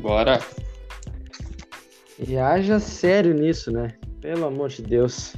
[0.00, 0.40] Bora.
[2.18, 3.88] E haja sério nisso, né?
[4.20, 5.34] Pelo amor de Deus.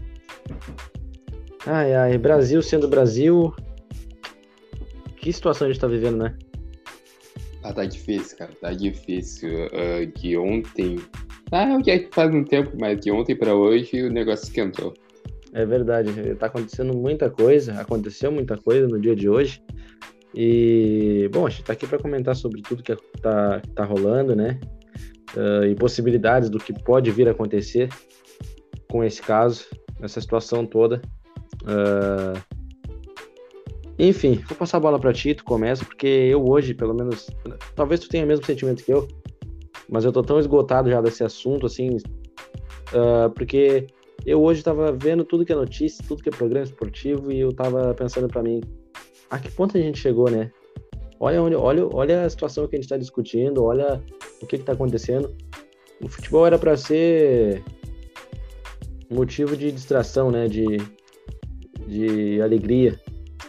[1.67, 3.55] Ai, ai, Brasil sendo Brasil.
[5.17, 6.37] Que situação a gente tá vivendo, né?
[7.63, 8.51] Ah, tá difícil, cara.
[8.61, 9.49] Tá difícil.
[9.67, 10.99] Uh, de ontem.
[11.53, 14.45] Ah, o que é que faz um tempo, mas de ontem pra hoje o negócio
[14.45, 14.95] esquentou.
[15.53, 16.35] É verdade.
[16.37, 17.75] Tá acontecendo muita coisa.
[17.81, 19.63] Aconteceu muita coisa no dia de hoje.
[20.35, 24.35] E, bom, a gente tá aqui para comentar sobre tudo que tá, que tá rolando,
[24.35, 24.59] né?
[25.37, 27.89] Uh, e possibilidades do que pode vir a acontecer
[28.91, 29.67] com esse caso,
[29.99, 31.01] nessa situação toda.
[31.63, 32.39] Uh,
[33.99, 37.31] enfim, vou passar a bola para ti, tu começa, porque eu hoje, pelo menos,
[37.75, 39.07] talvez tu tenha o mesmo sentimento que eu,
[39.89, 43.87] mas eu tô tão esgotado já desse assunto, assim, uh, porque
[44.25, 47.53] eu hoje tava vendo tudo que é notícia, tudo que é programa esportivo, e eu
[47.53, 48.61] tava pensando para mim,
[49.33, 50.53] a que ponto a gente chegou, né?
[51.19, 54.03] Olha, olha, olha a situação que a gente está discutindo, olha
[54.43, 55.35] o que está acontecendo.
[56.03, 57.65] O futebol era para ser
[59.11, 60.49] motivo de distração, né?
[60.49, 60.77] De,
[61.87, 63.01] de alegria.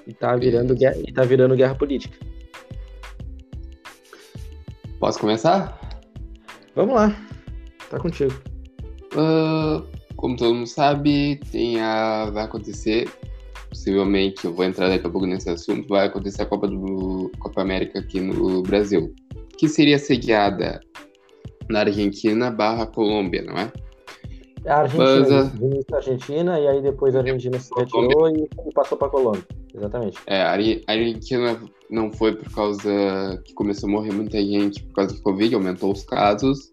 [0.08, 2.18] E tá virando, guerra, e tá virando guerra política.
[5.00, 5.78] Posso começar?
[6.76, 7.28] Vamos lá.
[7.90, 8.34] Tá contigo.
[9.14, 13.10] Uh, como todo mundo sabe, tem a, vai acontecer
[13.74, 17.62] possivelmente, eu vou entrar daqui a pouco nesse assunto, vai acontecer a Copa do Copa
[17.62, 19.14] América aqui no Brasil,
[19.58, 20.80] que seria sediada
[21.68, 23.72] na Argentina barra Colômbia, não é?
[24.64, 25.96] é a Argentina, Mas, a...
[25.96, 29.44] Argentina, e aí depois a Argentina se retirou e, passou para Colômbia,
[29.74, 30.20] exatamente.
[30.28, 30.52] É, a
[30.88, 35.56] Argentina não foi por causa que começou a morrer muita gente por causa de Covid,
[35.56, 36.70] aumentou os casos,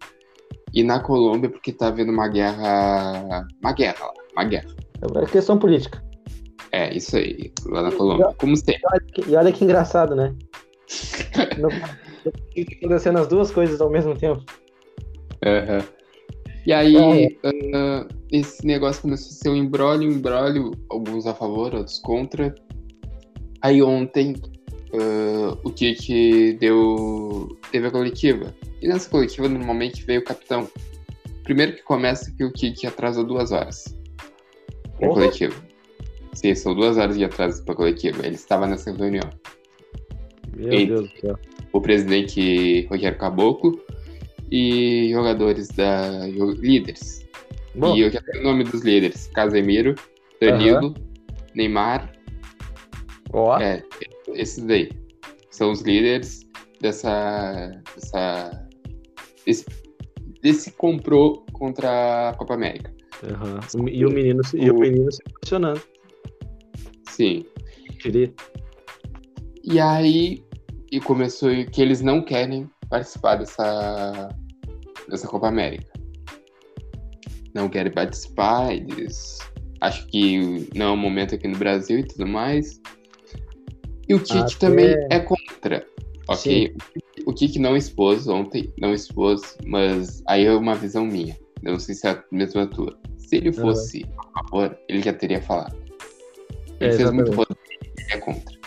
[0.71, 4.69] e na Colômbia porque tá havendo uma guerra, uma guerra lá, uma guerra.
[5.19, 6.10] É questão política.
[6.71, 8.33] É, isso aí, lá na Colômbia.
[8.37, 8.81] Como sempre.
[9.27, 10.33] E olha que, que engraçado, né?
[11.59, 11.69] Não,
[12.77, 14.43] acontecendo as duas coisas ao mesmo tempo.
[15.43, 16.01] Uhum.
[16.65, 21.73] E aí, uh, esse negócio começou a ser um embrólio, um embrólio, alguns a favor,
[21.73, 22.53] outros contra.
[23.61, 24.35] Aí ontem,
[24.93, 28.53] uh, o Kiki deu, teve a coletiva.
[28.81, 30.69] E nessa coletiva, normalmente, veio o capitão.
[31.43, 33.97] Primeiro que começa que o Kiki atrasou duas horas.
[34.99, 35.70] Na coletiva.
[36.33, 38.25] Sim, são duas horas de atraso para a coletiva.
[38.25, 39.29] Ele estava nessa reunião.
[40.55, 41.39] Meu Entre Deus do céu.
[41.73, 43.79] O presidente Rogério Caboclo
[44.51, 46.27] e jogadores da.
[46.59, 47.25] líderes.
[47.75, 49.95] Bom, e eu já tenho o nome dos líderes: Casemiro,
[50.39, 50.93] Danilo.
[51.55, 52.11] Neymar.
[53.33, 53.57] Ó.
[53.57, 53.61] Oh.
[53.61, 53.83] É,
[54.33, 54.89] esses daí.
[55.49, 56.41] São os líderes
[56.79, 57.81] dessa.
[57.95, 58.67] dessa
[59.45, 59.65] desse,
[60.41, 62.91] desse comprou contra a Copa América.
[63.23, 63.87] Uhum.
[63.87, 65.81] E o menino, o, e o menino se posicionando.
[67.21, 67.45] Sim.
[67.99, 68.33] Queria.
[69.63, 70.43] E aí
[70.91, 74.27] e começou que eles não querem participar dessa,
[75.07, 75.85] dessa Copa América.
[77.53, 79.37] Não querem participar, eles
[79.81, 82.81] acham que não é o momento aqui no Brasil e tudo mais.
[84.09, 84.55] E o Kik Até...
[84.55, 85.85] também é contra.
[86.27, 86.73] Ok?
[86.73, 87.01] Sim.
[87.27, 91.37] O Kik não expôs ontem, não expôs, mas aí é uma visão minha.
[91.61, 92.97] Eu não sei se é a mesma tua.
[93.17, 95.80] Se ele fosse a favor, ele já teria falado.
[96.81, 97.55] Ele é, fez muito poder,
[98.09, 98.61] é contra.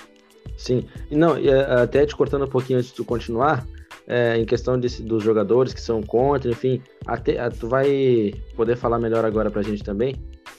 [0.56, 0.86] Sim.
[1.10, 3.66] Não, e, é, até te cortando um pouquinho antes de tu continuar,
[4.06, 8.76] é, em questão desse, dos jogadores que são contra, enfim, até, a, tu vai poder
[8.76, 10.14] falar melhor agora pra gente também.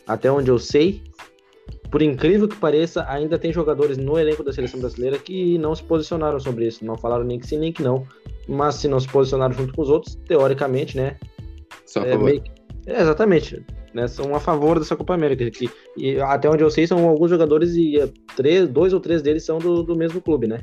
[0.06, 1.02] Até onde eu sei,
[1.90, 5.84] por incrível que pareça, ainda tem jogadores no elenco da seleção brasileira que não se
[5.84, 8.06] posicionaram sobre isso, não falaram nem que sim, nem que não.
[8.48, 11.18] Mas se não se posicionaram junto com os outros, teoricamente, né?
[11.86, 12.44] Só é, meio...
[12.86, 13.66] é, exatamente
[13.96, 15.50] né, são a favor dessa Copa América.
[15.50, 19.22] Que, e até onde eu sei, são alguns jogadores e é, três, dois ou três
[19.22, 20.60] deles são do, do mesmo clube, né?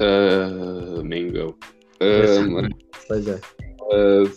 [0.00, 1.54] Uh, Mengão.
[2.00, 2.68] Uh,
[3.06, 3.36] pois é.
[3.82, 4.28] Uh,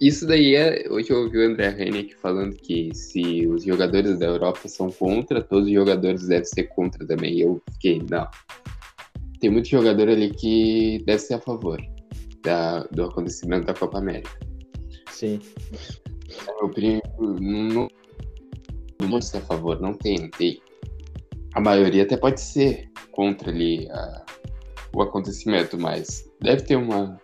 [0.00, 0.88] isso daí é.
[0.90, 5.40] Hoje eu ouvi o André Hennick falando que se os jogadores da Europa são contra,
[5.40, 7.34] todos os jogadores devem ser contra também.
[7.34, 8.26] E eu fiquei, não.
[9.40, 11.80] Tem muito jogador ali que deve ser a favor
[12.42, 14.45] da, do acontecimento da Copa América.
[15.16, 15.40] Sim.
[16.60, 17.00] Meu primo
[17.40, 17.88] não,
[19.00, 20.60] não ser a favor, não tem, não tem.
[21.54, 24.26] A maioria até pode ser contra ali a,
[24.92, 27.18] o acontecimento, mas deve ter uma,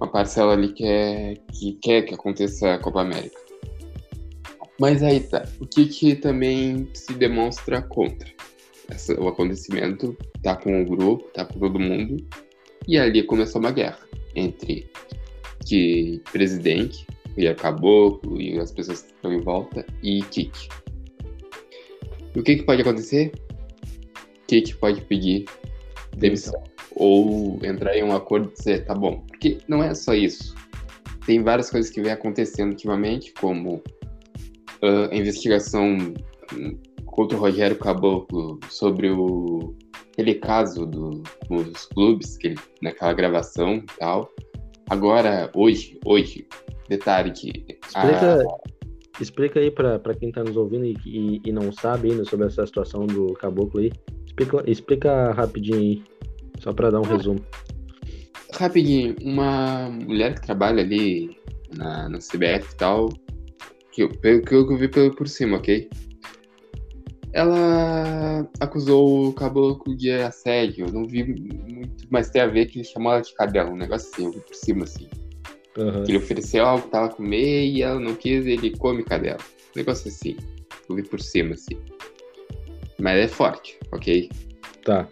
[0.00, 3.38] uma parcela ali que, é, que quer que aconteça a Copa América.
[4.80, 5.46] Mas aí tá.
[5.60, 8.26] O que, que também se demonstra contra?
[8.88, 12.26] Essa, o acontecimento tá com o grupo, tá com todo mundo.
[12.88, 13.98] E ali começou uma guerra
[14.34, 14.90] entre
[15.66, 20.68] que presidente, e a Caboclo e as pessoas estão em volta e Kik.
[22.36, 23.32] O que, que pode acontecer?
[24.46, 25.44] Kik pode pedir
[26.16, 26.62] demissão.
[26.96, 29.24] ou entrar em um acordo e dizer, tá bom.
[29.28, 30.54] Porque não é só isso.
[31.26, 36.14] Tem várias coisas que vem acontecendo ultimamente, como uh, a investigação
[37.06, 39.74] contra o Rogério Caboclo sobre o,
[40.12, 44.30] aquele caso do, dos clubes, que naquela gravação e tal.
[44.88, 46.46] Agora, hoje, hoje,
[46.88, 47.48] detalhe que.
[47.86, 49.20] Explica, a...
[49.20, 52.66] explica aí para quem está nos ouvindo e, e, e, não sabe ainda sobre essa
[52.66, 53.92] situação do Caboclo aí.
[54.26, 56.02] Explica, explica rapidinho aí,
[56.60, 57.44] só para dar um resumo.
[58.52, 61.36] Rapidinho, uma mulher que trabalha ali
[61.76, 63.08] na, na CBF e tal,
[63.90, 65.88] que eu, que eu vi por, por cima, ok?
[67.34, 70.86] Ela acusou o caboclo de assédio.
[70.92, 74.08] Não vi muito, mas tem a ver que ele chamou ela de cadela, um negócio
[74.12, 75.08] assim, eu vi por cima assim.
[75.76, 76.04] Uhum.
[76.04, 79.40] Ele ofereceu algo pra ela comer e ela não quis, ele come cadela.
[79.74, 80.36] Um negócio assim.
[80.88, 81.76] Eu vi por cima assim.
[83.00, 84.30] Mas é forte, ok?
[84.84, 85.08] Tá.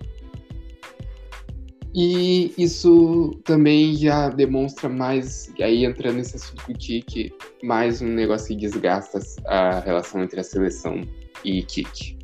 [1.92, 8.48] E isso também já demonstra mais, aí entrando nesse assunto com o mais um negócio
[8.48, 11.02] que desgasta a relação entre a seleção
[11.44, 12.18] e Tite.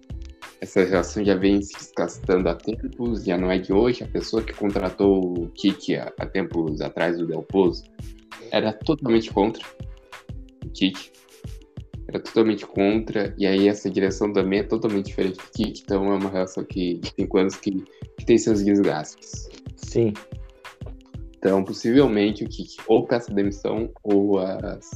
[0.61, 4.03] Essa relação já vem se desgastando há tempos, já não é de hoje.
[4.03, 7.85] A pessoa que contratou o Tite há, há tempos atrás, o Del Pozo,
[8.50, 9.62] era totalmente contra
[10.65, 11.12] o Tite.
[12.09, 16.17] Era totalmente contra, e aí essa direção também é totalmente diferente do Tite, então é
[16.17, 17.85] uma relação que de cinco anos que,
[18.17, 19.49] que tem seus desgastes.
[19.76, 20.12] Sim.
[21.37, 24.91] Então, possivelmente o Tite ou peça demissão ou as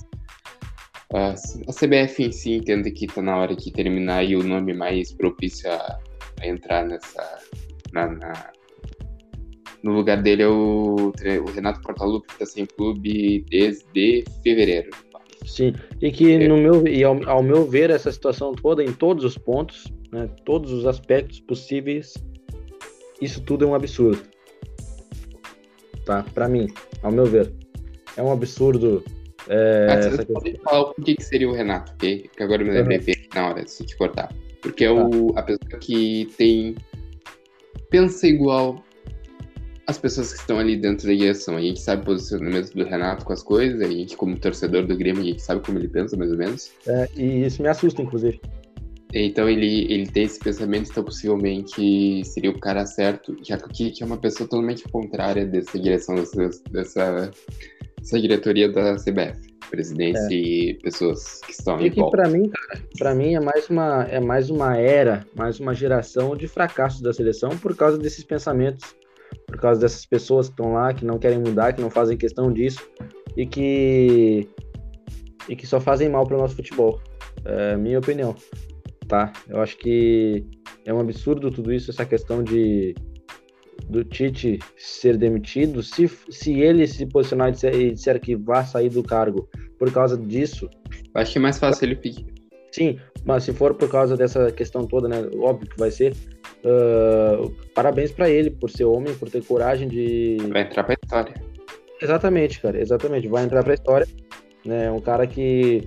[1.12, 4.72] a, a CBF em si entende que está na hora de terminar e o nome
[4.72, 5.98] mais propício a,
[6.40, 7.38] a entrar nessa.
[7.92, 8.50] Na, na,
[9.82, 14.90] no lugar dele é o, o Renato Portaluppi, que está sem clube desde fevereiro.
[15.44, 19.24] Sim, e que no meu, e ao, ao meu ver, essa situação toda, em todos
[19.24, 22.14] os pontos, né, todos os aspectos possíveis,
[23.20, 24.22] isso tudo é um absurdo.
[26.04, 26.24] Tá?
[26.34, 26.68] Para mim,
[27.02, 27.52] ao meu ver.
[28.16, 29.02] É um absurdo
[29.48, 32.30] é, ah, você pode falar o que, que seria o Renato, ok?
[32.36, 33.28] Que agora eu me lembrei uhum.
[33.34, 34.32] na hora de te cortar.
[34.60, 35.40] Porque é o, tá.
[35.40, 36.76] a pessoa que tem.
[37.90, 38.84] pensa igual
[39.86, 41.56] as pessoas que estão ali dentro da direção.
[41.56, 44.96] A gente sabe o posicionamento do Renato com as coisas, a gente, como torcedor do
[44.96, 46.70] Grêmio, a gente sabe como ele pensa, mais ou menos.
[46.86, 48.40] É, e isso me assusta, inclusive.
[49.12, 53.68] Então ele, ele tem esse pensamento, então possivelmente seria o cara certo, já que o
[53.68, 57.30] Kik é uma pessoa totalmente contrária dessa direção, dessa, dessa
[58.02, 59.40] essa diretoria da CBF,
[59.70, 60.34] presidência é.
[60.34, 64.04] e pessoas que estão e em que para mim, cara, para mim é mais uma
[64.04, 68.94] é mais uma era, mais uma geração de fracassos da seleção por causa desses pensamentos,
[69.46, 72.52] por causa dessas pessoas que estão lá, que não querem mudar, que não fazem questão
[72.52, 72.86] disso
[73.36, 74.48] e que
[75.48, 77.00] e que só fazem mal para o nosso futebol.
[77.44, 78.34] É minha opinião,
[79.08, 79.32] tá?
[79.48, 80.44] Eu acho que
[80.84, 82.94] é um absurdo tudo isso, essa questão de
[83.88, 88.64] do Tite ser demitido, se, se ele se posicionar e disser, e disser que vai
[88.64, 89.48] sair do cargo
[89.78, 90.68] por causa disso.
[91.14, 92.26] Acho que é mais fácil ele pedir.
[92.72, 95.28] Sim, mas se for por causa dessa questão toda, né?
[95.38, 96.14] Óbvio que vai ser.
[96.64, 100.38] Uh, parabéns para ele por ser homem, por ter coragem de.
[100.50, 101.34] Vai entrar pra história.
[102.00, 103.28] Exatamente, cara, exatamente.
[103.28, 104.06] Vai entrar pra história.
[104.64, 104.90] Né?
[104.90, 105.86] Um cara que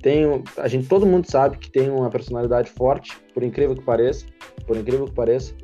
[0.00, 0.24] tem.
[0.56, 4.24] A gente, todo mundo sabe que tem uma personalidade forte, por incrível que pareça.
[4.66, 5.54] Por incrível que pareça.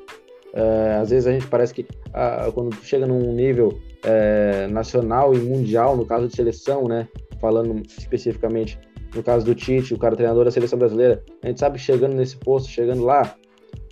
[0.52, 5.38] Uh, às vezes a gente parece que uh, quando chega num nível uh, nacional e
[5.38, 7.08] mundial, no caso de seleção, né?
[7.40, 8.78] Falando especificamente
[9.14, 12.36] no caso do Tite, o cara treinador da seleção brasileira, a gente sabe chegando nesse
[12.36, 13.34] posto, chegando lá,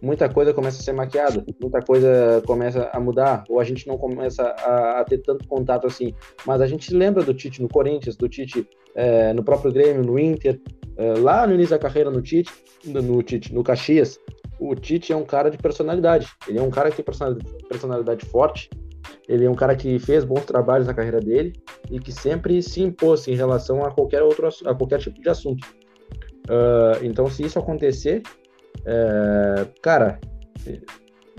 [0.03, 3.99] muita coisa começa a ser maquiada, muita coisa começa a mudar, ou a gente não
[3.99, 6.15] começa a, a ter tanto contato assim.
[6.47, 10.19] Mas a gente lembra do Tite no Corinthians, do Tite é, no próprio Grêmio, no
[10.19, 10.61] Inter,
[10.97, 12.53] é, lá no início da carreira no Tite,
[12.85, 14.19] no Tite, no Caxias,
[14.59, 16.29] o Tite é um cara de personalidade.
[16.47, 17.05] Ele é um cara que tem
[17.69, 18.69] personalidade, forte.
[19.29, 21.53] Ele é um cara que fez bons trabalhos na carreira dele
[21.91, 25.67] e que sempre se impôs em relação a qualquer outro a qualquer tipo de assunto.
[26.49, 28.23] Uh, então, se isso acontecer,
[28.87, 30.19] é, cara,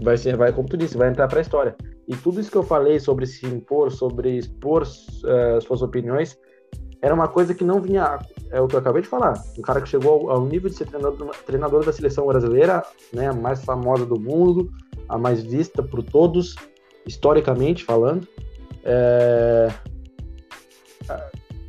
[0.02, 1.76] vai ser, vai como tu disse, vai entrar para a história.
[2.08, 6.38] E tudo isso que eu falei sobre se impor, sobre expor uh, suas opiniões,
[7.02, 8.20] era uma coisa que não vinha
[8.52, 9.42] é o que eu acabei de falar.
[9.58, 13.34] Um cara que chegou ao, nível de ser treinador, treinador, da seleção brasileira, né, a
[13.34, 14.72] mais famosa do mundo,
[15.08, 16.56] a mais vista por todos,
[17.06, 18.28] historicamente falando.
[18.84, 19.70] É...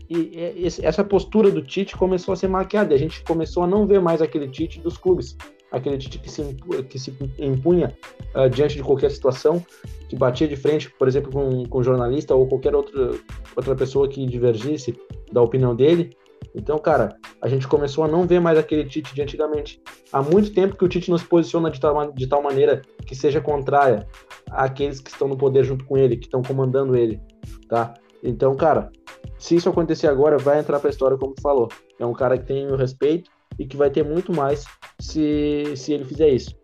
[0.09, 2.95] E, essa postura do Tite começou a ser maquiada.
[2.95, 5.37] A gente começou a não ver mais aquele Tite dos clubes,
[5.71, 6.57] aquele Tite que se,
[6.89, 7.97] que se impunha
[8.35, 9.65] uh, diante de qualquer situação,
[10.09, 13.13] que batia de frente, por exemplo, com, com um jornalista ou qualquer outra,
[13.55, 14.99] outra pessoa que divergisse
[15.33, 16.11] da opinião dele
[16.55, 19.81] Então, cara, a gente começou a não ver mais aquele Tite de antigamente.
[20.13, 23.15] Há muito tempo que o Tite não se posiciona de tal, de tal maneira que
[23.15, 24.07] seja contrária
[24.51, 27.21] àqueles que estão no poder junto com ele, que estão comandando ele,
[27.69, 27.95] tá?
[28.23, 28.91] Então, cara,
[29.39, 31.69] se isso acontecer agora, vai entrar pra história, como tu falou.
[31.99, 34.65] É um cara que tem o respeito e que vai ter muito mais
[35.01, 36.59] se, se ele fizer isso.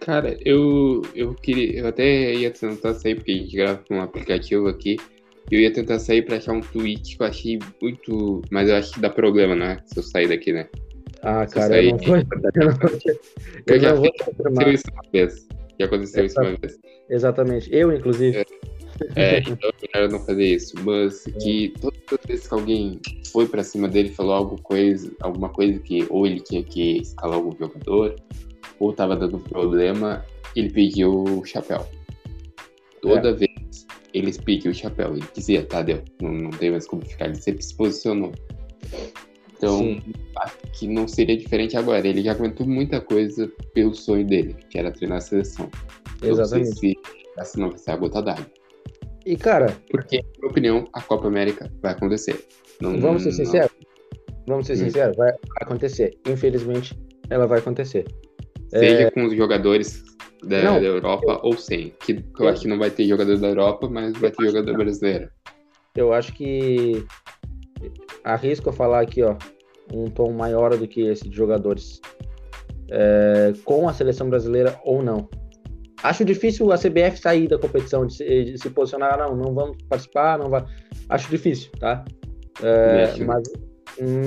[0.00, 1.80] Cara, eu, eu queria.
[1.80, 4.96] Eu até ia tentar sair, porque a gente grava com um aplicativo aqui.
[5.50, 8.42] Eu ia tentar sair pra achar um tweet que eu achei muito.
[8.50, 9.78] Mas eu acho que dá problema, né?
[9.86, 10.68] Se eu sair daqui, né?
[11.22, 11.90] Ah, cara, sair...
[11.90, 12.16] eu não vou.
[12.16, 13.18] Eu não vou, eu,
[13.66, 15.48] eu já vou aconteceu isso uma vez.
[15.78, 16.78] Já aconteceu isso uma vez.
[17.10, 17.68] Exatamente.
[17.74, 18.38] Eu, inclusive.
[18.38, 18.44] É.
[19.16, 20.74] É, então é melhor não fazer isso.
[20.82, 23.00] Mas que todas as vezes que alguém
[23.32, 26.98] foi pra cima dele e falou algo coisa, alguma coisa que ou ele tinha que
[26.98, 28.16] escalar algum jogador,
[28.78, 30.24] ou tava dando problema,
[30.54, 31.86] ele pediu o chapéu.
[33.00, 33.32] Toda é.
[33.32, 33.53] vez
[34.14, 35.16] ele pediu o chapéu.
[35.16, 37.26] Ele dizia, tá, deu, não, não tem mais como ficar.
[37.26, 38.32] Ele sempre se posicionou.
[39.56, 40.02] Então, Sim.
[40.38, 42.06] acho que não seria diferente agora.
[42.06, 45.68] Ele já aguentou muita coisa pelo sonho dele, que era treinar a seleção.
[46.22, 46.68] Exatamente.
[46.68, 48.46] Não sei se essa não vai ser a gota d'água.
[49.26, 49.74] E, cara.
[49.90, 52.46] Porque, na minha opinião, a Copa América vai acontecer.
[52.80, 53.72] Não, vamos ser sinceros?
[54.46, 54.76] Vamos ser hum.
[54.76, 55.16] sinceros?
[55.16, 56.16] Vai acontecer.
[56.28, 56.96] Infelizmente,
[57.30, 58.06] ela vai acontecer.
[58.68, 59.10] Seja é...
[59.10, 60.04] com os jogadores
[60.42, 61.50] da, da Europa eu...
[61.50, 61.92] ou sem.
[62.04, 65.28] Que, eu acho que não vai ter jogador da Europa, mas vai ter jogador brasileiro.
[65.96, 67.04] Eu acho que
[68.24, 69.36] arrisco a falar aqui, ó,
[69.92, 72.00] um tom maior do que esse de jogadores.
[72.90, 75.28] É, com a seleção brasileira ou não.
[76.02, 79.78] Acho difícil a CBF sair da competição, de se, de se posicionar, não, não vamos
[79.88, 80.62] participar, não vai.
[81.08, 82.04] Acho difícil, tá?
[82.62, 83.42] É, mas,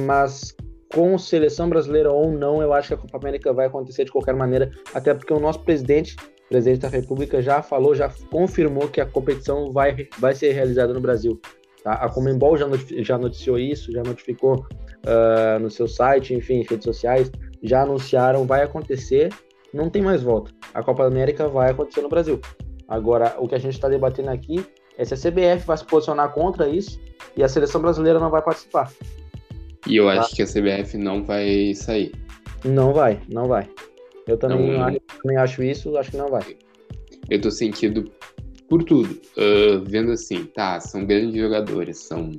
[0.06, 0.56] mas
[0.94, 4.36] com seleção brasileira ou não, eu acho que a Copa América vai acontecer de qualquer
[4.36, 6.16] maneira, até porque o nosso presidente,
[6.50, 11.02] presidente da República, já falou, já confirmou que a competição vai, vai ser realizada no
[11.02, 11.40] Brasil.
[11.84, 11.94] Tá?
[11.94, 12.68] A Comembol já,
[13.00, 14.66] já noticiou isso, já notificou
[15.06, 19.30] uh, no seu site, enfim, redes sociais, já anunciaram, vai acontecer
[19.74, 20.52] não tem mais volta.
[20.74, 22.40] A Copa América vai acontecer no Brasil.
[22.88, 24.66] Agora, o que a gente está debatendo aqui
[24.98, 27.00] é se a CBF vai se posicionar contra isso
[27.36, 28.92] e a seleção brasileira não vai participar.
[29.86, 30.36] E eu acho tá?
[30.36, 32.12] que a CBF não vai sair.
[32.66, 33.70] Não vai, não vai.
[34.28, 34.84] Eu também, não...
[34.84, 36.58] acho, também acho isso, acho que não vai.
[37.30, 38.12] Eu tô sentindo
[38.70, 39.20] por tudo.
[39.38, 42.32] Uh, vendo assim, tá, são grandes jogadores, são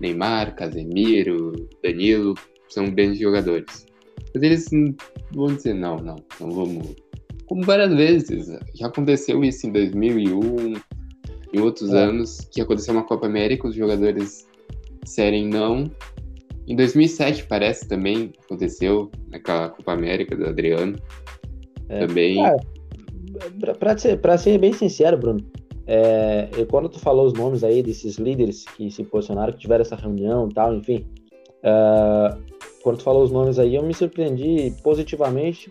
[0.00, 2.34] Neymar, Casemiro, Danilo,
[2.68, 3.86] são grandes jogadores.
[4.34, 4.68] Mas eles
[5.32, 6.94] vão dizer, não, não, não vamos.
[7.46, 8.48] Como várias vezes.
[8.74, 10.74] Já aconteceu isso em 2001,
[11.52, 11.98] em outros é.
[11.98, 14.48] anos, que aconteceu uma Copa América, os jogadores
[15.02, 15.90] disserem não.
[16.66, 20.96] Em 2007, parece também, aconteceu naquela Copa América do Adriano.
[21.88, 22.06] É.
[22.06, 22.36] Também.
[23.60, 25.40] Pra, pra, ser, pra ser bem sincero, Bruno,
[25.86, 29.96] é, quando tu falou os nomes aí desses líderes que se posicionaram, que tiveram essa
[29.96, 31.04] reunião e tal, enfim,
[31.64, 32.40] uh,
[32.82, 35.70] quando tu falou os nomes aí, eu me surpreendi positivamente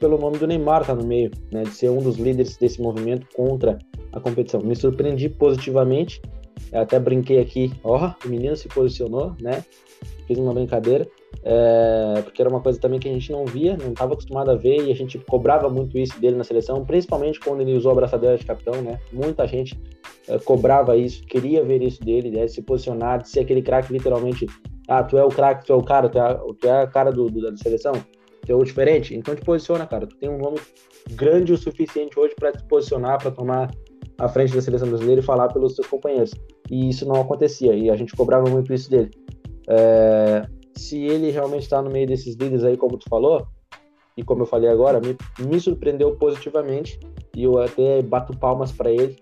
[0.00, 3.26] pelo nome do Neymar tá no meio, né, de ser um dos líderes desse movimento
[3.34, 3.78] contra
[4.12, 4.60] a competição.
[4.60, 6.22] Me surpreendi positivamente,
[6.72, 9.62] eu até brinquei aqui, ó, oh, o menino se posicionou, né,
[10.30, 11.08] fiz uma brincadeira,
[11.42, 14.54] é, porque era uma coisa também que a gente não via, não estava acostumado a
[14.54, 17.94] ver e a gente cobrava muito isso dele na seleção, principalmente quando ele usou a
[17.96, 19.76] braçadeira de capitão, né, muita gente
[20.28, 24.46] é, cobrava isso, queria ver isso dele, né, se posicionar, de ser aquele craque literalmente
[24.86, 27.12] ah, tu é o craque, tu é o cara, tu é, tu é a cara
[27.12, 27.92] do, do, da seleção,
[28.44, 29.14] tu é o diferente.
[29.14, 30.04] Então te posiciona, cara.
[30.04, 30.58] Tu tem um nome
[31.12, 33.70] grande o suficiente hoje para te posicionar, para tomar
[34.18, 36.32] a frente da seleção brasileira e falar pelos seus companheiros.
[36.70, 39.10] E isso não acontecia, e a gente cobrava muito isso dele.
[39.70, 40.46] É,
[40.76, 43.46] se ele realmente está no meio desses líderes aí, como tu falou,
[44.16, 46.98] e como eu falei agora, me, me surpreendeu positivamente,
[47.36, 49.16] e eu até bato palmas para ele,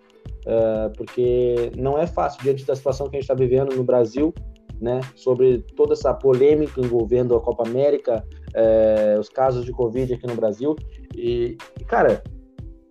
[0.47, 4.33] é, porque não é fácil diante da situação que a gente está vivendo no Brasil,
[4.81, 8.25] né, sobre toda essa polêmica envolvendo a Copa América,
[8.55, 10.77] é, os casos de Covid aqui no Brasil.
[11.17, 12.23] E, cara,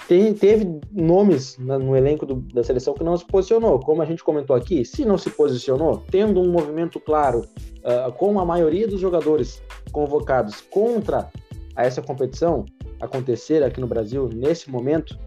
[0.08, 3.80] teve nomes no elenco do, da seleção que não se posicionou.
[3.80, 8.40] Como a gente comentou aqui, se não se posicionou, tendo um movimento claro, uh, com
[8.40, 9.62] a maioria dos jogadores
[9.92, 11.30] convocados contra
[11.76, 12.66] essa competição
[13.02, 15.20] acontecer aqui no Brasil nesse momento,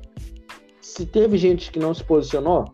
[0.80, 2.64] se teve gente que não se posicionou,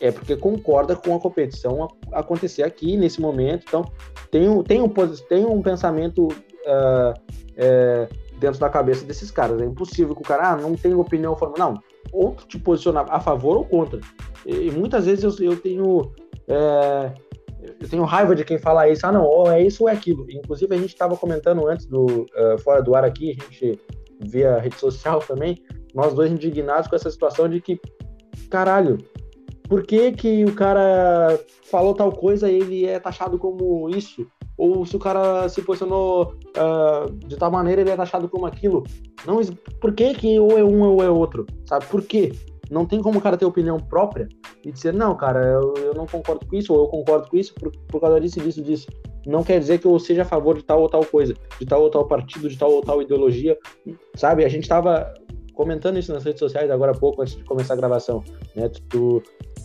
[0.00, 3.64] é porque concorda com a competição acontecer aqui nesse momento.
[3.66, 3.84] Então,
[4.30, 4.88] tem um, tem um,
[5.28, 7.14] tem um pensamento uh,
[7.56, 8.08] é,
[8.40, 9.60] dentro da cabeça desses caras.
[9.60, 11.74] É impossível que o cara ah, não tem opinião formal.
[11.74, 11.82] Não,
[12.12, 14.00] ou te posicionar a favor ou contra.
[14.46, 16.10] E, e muitas vezes eu, eu tenho.
[16.48, 17.12] É,
[17.78, 20.26] eu tenho raiva de quem fala isso, ah não, ou é isso ou é aquilo.
[20.30, 23.78] Inclusive a gente estava comentando antes do uh, fora do ar aqui, a gente
[24.18, 25.62] via rede social também,
[25.94, 27.78] nós dois indignados com essa situação de que,
[28.48, 28.96] caralho,
[29.68, 31.38] por que, que o cara
[31.70, 34.26] falou tal coisa e ele é taxado como isso?
[34.60, 38.84] Ou se o cara se posicionou uh, de tal maneira, ele é taxado como aquilo.
[39.26, 39.40] Não,
[39.80, 41.46] por que, que ou é um ou é outro?
[41.64, 41.86] Sabe?
[41.86, 42.30] Por quê?
[42.70, 44.28] Não tem como o cara ter opinião própria
[44.62, 47.54] e dizer, não, cara, eu, eu não concordo com isso, ou eu concordo com isso
[47.54, 48.86] por, por causa disso, disso, disso.
[49.26, 51.80] Não quer dizer que eu seja a favor de tal ou tal coisa, de tal
[51.80, 53.58] ou tal partido, de tal ou tal ideologia,
[54.14, 54.44] sabe?
[54.44, 55.10] A gente tava
[55.54, 58.22] comentando isso nas redes sociais agora há pouco, antes de começar a gravação,
[58.54, 58.70] né?
[58.90, 59.22] Tu,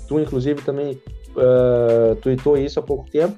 [0.08, 0.94] tu inclusive, também
[1.36, 3.38] uh, tweetou isso há pouco tempo,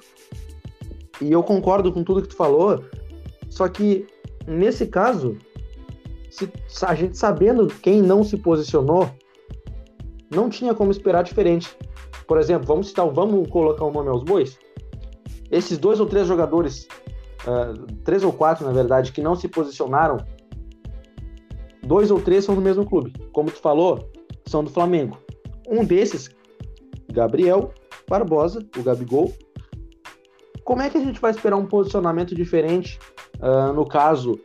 [1.21, 2.83] e eu concordo com tudo que tu falou,
[3.49, 4.05] só que
[4.47, 5.37] nesse caso,
[6.29, 6.49] se,
[6.85, 9.09] a gente sabendo quem não se posicionou,
[10.29, 11.75] não tinha como esperar diferente.
[12.27, 14.59] Por exemplo, vamos citar, vamos colocar o nome aos bois.
[15.49, 16.87] Esses dois ou três jogadores,
[17.45, 20.17] uh, três ou quatro na verdade, que não se posicionaram,
[21.83, 23.13] dois ou três são do mesmo clube.
[23.31, 24.11] Como tu falou,
[24.45, 25.17] são do Flamengo.
[25.69, 26.29] Um desses,
[27.11, 27.73] Gabriel
[28.09, 29.33] Barbosa, o Gabigol.
[30.67, 32.99] Como é que a gente vai esperar um posicionamento diferente,
[33.39, 34.37] uh, no caso,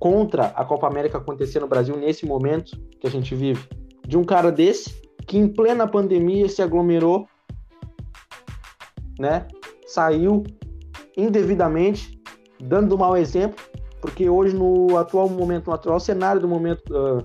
[0.00, 3.64] contra a Copa América acontecer no Brasil nesse momento que a gente vive?
[4.04, 7.28] De um cara desse que em plena pandemia se aglomerou,
[9.20, 9.46] né?
[9.86, 10.42] Saiu
[11.16, 12.20] indevidamente,
[12.60, 13.64] dando mau exemplo,
[14.00, 17.24] porque hoje no atual momento, no atual cenário do momento, uh,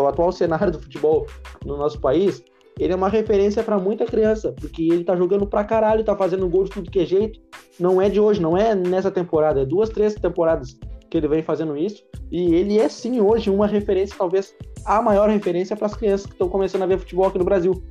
[0.00, 1.26] o atual cenário do futebol
[1.66, 2.40] no nosso país,
[2.78, 6.48] ele é uma referência para muita criança, porque ele tá jogando pra caralho, tá fazendo
[6.48, 7.49] gol de tudo que é jeito.
[7.80, 11.42] Não é de hoje, não é nessa temporada, é duas, três temporadas que ele vem
[11.42, 12.04] fazendo isso.
[12.30, 16.32] E ele é sim hoje uma referência, talvez a maior referência para as crianças que
[16.32, 17.82] estão começando a ver futebol aqui no Brasil.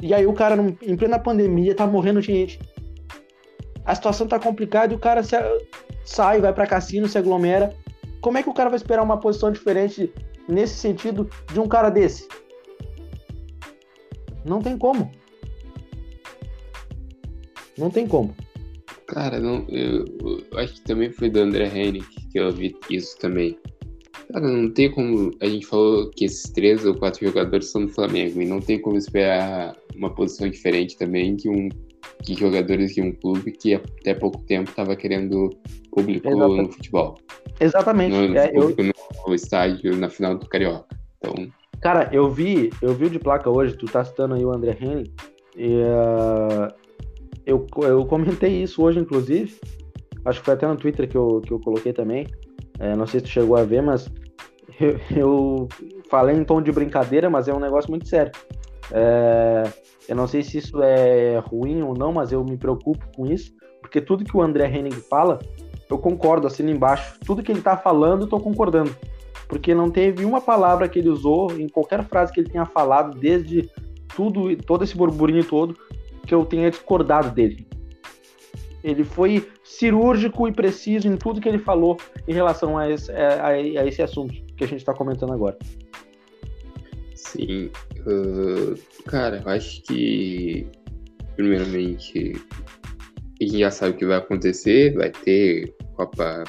[0.00, 2.60] E aí o cara, em plena pandemia, tá morrendo de gente.
[3.84, 5.36] A situação tá complicada e o cara se,
[6.04, 7.74] sai, vai para cassino, se aglomera.
[8.20, 10.12] Como é que o cara vai esperar uma posição diferente
[10.46, 12.28] nesse sentido de um cara desse?
[14.44, 15.10] Não tem como.
[17.78, 18.34] Não tem como.
[19.12, 20.06] Cara, não, eu,
[20.50, 23.58] eu, acho que também foi do André Henrique que eu vi isso também.
[24.32, 25.30] Cara, não tem como.
[25.42, 28.80] A gente falou que esses três ou quatro jogadores são do Flamengo e não tem
[28.80, 31.68] como esperar uma posição diferente também de um
[32.22, 35.50] de jogadores de um clube que até pouco tempo estava querendo
[35.90, 36.62] público Exatamente.
[36.62, 37.18] no futebol.
[37.60, 38.16] Exatamente.
[38.16, 38.92] No, é, público eu...
[39.26, 40.86] no estádio na final do Carioca.
[41.18, 41.34] Então.
[41.82, 44.78] Cara, eu vi, eu vi o de placa hoje, tu tá citando aí o André
[44.80, 45.12] Henning,
[45.56, 46.81] e uh,
[47.46, 49.58] eu, eu comentei isso hoje, inclusive.
[50.24, 52.26] Acho que foi até no Twitter que eu, que eu coloquei também.
[52.78, 54.08] É, não sei se tu chegou a ver, mas
[54.80, 55.68] eu, eu,
[56.08, 58.32] falei em tom de brincadeira, mas é um negócio muito sério.
[58.90, 59.64] É,
[60.08, 63.52] eu não sei se isso é ruim ou não, mas eu me preocupo com isso,
[63.80, 65.38] porque tudo que o André Henning fala,
[65.88, 67.18] eu concordo, assino embaixo.
[67.24, 68.94] Tudo que ele tá falando, eu tô concordando.
[69.48, 73.18] Porque não teve uma palavra que ele usou em qualquer frase que ele tenha falado,
[73.18, 73.68] desde
[74.16, 75.76] tudo, todo esse burburinho todo,
[76.26, 77.66] que eu tenha discordado dele.
[78.82, 83.46] Ele foi cirúrgico e preciso em tudo que ele falou em relação a esse, a,
[83.46, 85.56] a esse assunto que a gente está comentando agora.
[87.14, 87.70] Sim.
[88.06, 88.74] Uh,
[89.06, 90.66] cara, eu acho que,
[91.36, 92.32] primeiramente,
[93.40, 94.94] a gente já sabe o que vai acontecer.
[94.94, 96.44] Vai ter Copa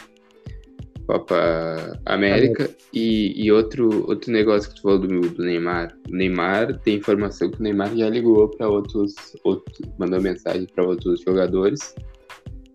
[1.08, 2.70] Copa América.
[2.94, 5.96] E, e, outro, outro negócio que tu falou do, do Neymar.
[6.10, 9.13] O Neymar tem informação que o Neymar já ligou para outros,
[9.44, 11.96] outros, mandou mensagem para outros jogadores.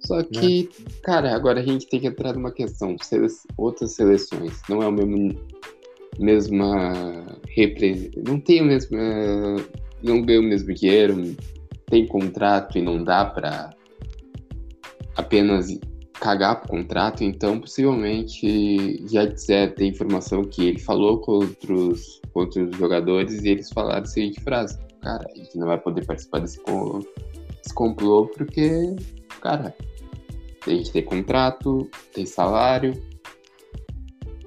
[0.01, 0.91] Só que, é.
[1.03, 2.97] cara, agora a gente tem que entrar numa questão.
[3.03, 4.61] Sele outras seleções.
[4.69, 5.35] Não é o mesmo.
[6.19, 7.27] Mesma.
[7.49, 8.97] Repre não tem o mesmo.
[10.03, 11.37] Não ganha o mesmo dinheiro.
[11.87, 13.71] Tem contrato e não dá para
[15.17, 15.69] apenas
[16.21, 22.41] cagar pro contrato, então possivelmente já disser, tem informação que ele falou com outros, com
[22.41, 26.41] outros jogadores e eles falaram a seguinte frase, cara, a gente não vai poder participar
[26.41, 28.95] desse, desse complô porque,
[29.41, 29.75] cara,
[30.67, 32.93] a gente tem contrato, tem salário,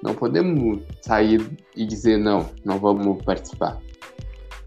[0.03, 1.41] não podemos sair
[1.75, 3.79] e dizer não, não vamos participar.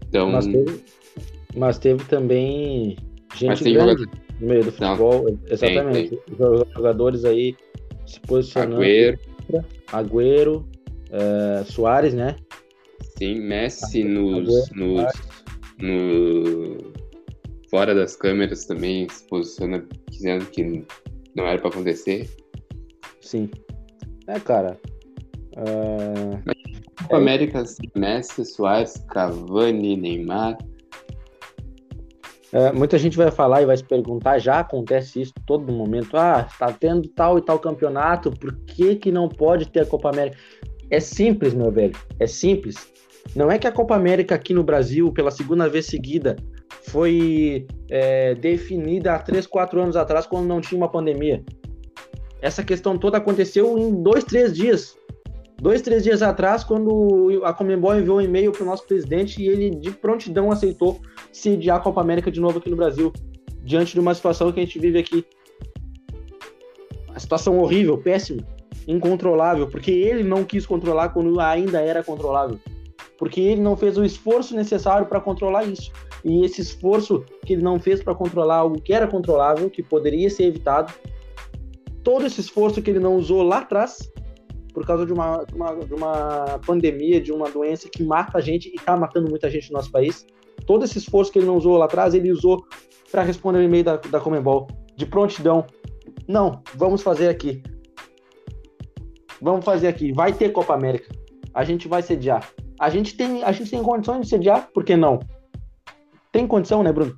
[0.07, 0.31] Então...
[0.31, 0.83] Mas teve,
[1.55, 2.97] mas teve também
[3.35, 4.03] gente grande.
[4.03, 5.23] Jogador no meio do futebol.
[5.23, 6.09] Não, exatamente.
[6.09, 6.65] Tem, tem.
[6.75, 7.55] Jogadores aí
[8.05, 8.81] se posicionando.
[8.81, 9.19] Agüero.
[9.91, 10.65] Agüero,
[11.11, 12.35] é, Soares, né?
[13.17, 15.13] Sim, Messi nos, nos,
[15.79, 16.77] no,
[17.69, 20.85] fora das câmeras também se posiciona dizendo que
[21.35, 22.29] não era para acontecer.
[23.21, 23.49] Sim.
[24.27, 24.77] É, cara.
[25.53, 26.55] Uh...
[27.03, 27.17] Copa é...
[27.17, 27.63] América,
[27.95, 30.57] Messi, Soares, Cavani, Neymar.
[32.55, 36.15] É, muita gente vai falar e vai se perguntar, já acontece isso todo momento.
[36.15, 40.09] Ah, está tendo tal e tal campeonato, por que, que não pode ter a Copa
[40.09, 40.37] América?
[40.89, 42.77] É simples, meu velho, é simples.
[43.35, 46.37] Não é que a Copa América aqui no Brasil, pela segunda vez seguida,
[46.83, 51.43] foi é, definida há 3, 4 anos atrás, quando não tinha uma pandemia.
[52.41, 54.95] Essa questão toda aconteceu em dois, três dias.
[55.61, 59.47] Dois, três dias atrás, quando a Comembol enviou um e-mail para o nosso presidente e
[59.49, 61.01] ele de prontidão aceitou
[61.35, 63.11] sediar a Copa América de novo aqui no Brasil,
[63.61, 65.25] diante de uma situação que a gente vive aqui.
[67.13, 68.41] A situação horrível, péssima,
[68.87, 72.59] incontrolável, porque ele não quis controlar quando ainda era controlável.
[73.17, 75.91] Porque ele não fez o esforço necessário para controlar isso.
[76.23, 80.29] E esse esforço que ele não fez para controlar algo que era controlável, que poderia
[80.29, 80.93] ser evitado,
[82.03, 84.11] todo esse esforço que ele não usou lá atrás,
[84.73, 88.41] por causa de uma, de uma, de uma pandemia, de uma doença que mata a
[88.41, 90.25] gente e está matando muita gente no nosso país.
[90.65, 92.65] Todo esse esforço que ele não usou lá atrás, ele usou
[93.11, 95.65] para responder o e-mail da, da Comembol, de prontidão.
[96.27, 97.61] Não, vamos fazer aqui.
[99.41, 100.11] Vamos fazer aqui.
[100.11, 101.13] Vai ter Copa América.
[101.53, 102.49] A gente vai sediar.
[102.79, 105.19] A gente tem, a gente tem condições de sediar, por que não?
[106.31, 107.15] Tem condição, né, Bruno?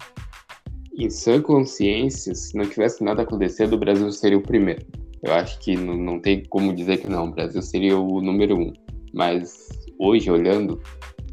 [0.96, 4.86] Em sã consciência, se não tivesse nada acontecendo, o Brasil seria o primeiro.
[5.24, 8.56] Eu acho que não, não tem como dizer que não, o Brasil seria o número
[8.56, 8.74] um.
[9.14, 9.68] Mas
[10.00, 10.80] hoje, olhando,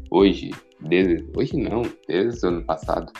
[0.09, 3.11] hoje, desde, hoje não, desde o ano passado,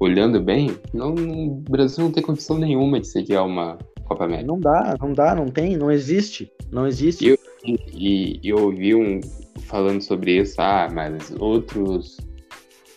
[0.00, 4.46] olhando bem, não, o Brasil não tem condição nenhuma de sediar uma Copa América.
[4.46, 7.26] Não dá, não dá, não tem, não existe, não existe.
[7.26, 9.20] Eu, e eu ouvi um
[9.62, 12.16] falando sobre isso, ah, mas outros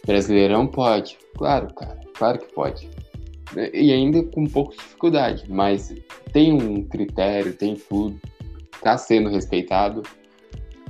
[0.06, 1.18] Brasileirão pode.
[1.38, 2.90] Claro, cara, claro que pode.
[3.74, 5.94] E ainda com um pouco de dificuldade, mas
[6.32, 8.20] tem um critério, tem tudo,
[8.82, 10.04] tá sendo respeitado.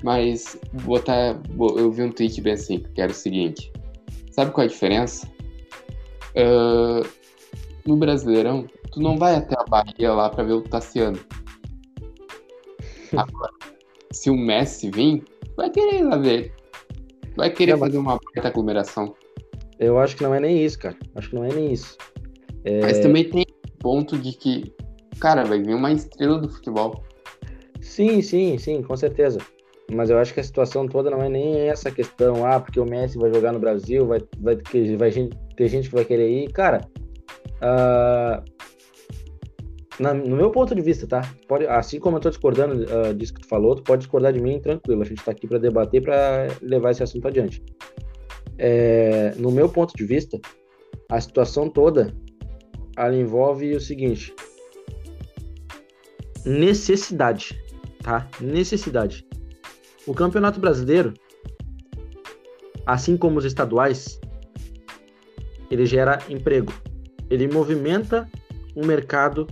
[0.03, 3.71] Mas botar, eu vi um tweet bem assim, que era o seguinte:
[4.31, 5.29] sabe qual é a diferença?
[6.35, 7.07] Uh,
[7.85, 11.19] no Brasileirão, tu não vai até a Bahia lá para ver o Tassiano.
[13.15, 13.51] Agora,
[14.11, 15.23] se o Messi vir,
[15.57, 16.53] vai querer ir lá ver.
[17.35, 19.15] Vai querer fazer uma baita aglomeração.
[19.79, 20.97] Eu acho que não é nem isso, cara.
[21.15, 21.97] Acho que não é nem isso.
[22.63, 22.81] É...
[22.81, 23.45] Mas também tem
[23.79, 24.73] ponto de que,
[25.19, 27.03] cara, vai vir uma estrela do futebol.
[27.81, 29.39] Sim, sim, sim, com certeza.
[29.91, 32.85] Mas eu acho que a situação toda não é nem essa questão, ah, porque o
[32.85, 34.55] Messi vai jogar no Brasil, vai, vai,
[34.97, 35.11] vai
[35.55, 36.51] ter gente que vai querer ir.
[36.51, 36.81] Cara,
[37.57, 38.43] uh,
[39.99, 41.21] na, no meu ponto de vista, tá?
[41.47, 44.41] Pode, assim como eu tô discordando uh, disso que tu falou, tu pode discordar de
[44.41, 45.01] mim tranquilo.
[45.01, 47.63] A gente tá aqui para debater, para levar esse assunto adiante.
[48.57, 50.39] É, no meu ponto de vista,
[51.09, 52.13] a situação toda
[52.95, 54.33] ela envolve o seguinte:
[56.45, 57.59] necessidade,
[58.03, 58.27] tá?
[58.39, 59.28] Necessidade.
[60.09, 61.13] O Campeonato Brasileiro,
[62.83, 64.19] assim como os estaduais,
[65.69, 66.73] ele gera emprego.
[67.29, 68.27] Ele movimenta
[68.75, 69.45] um mercado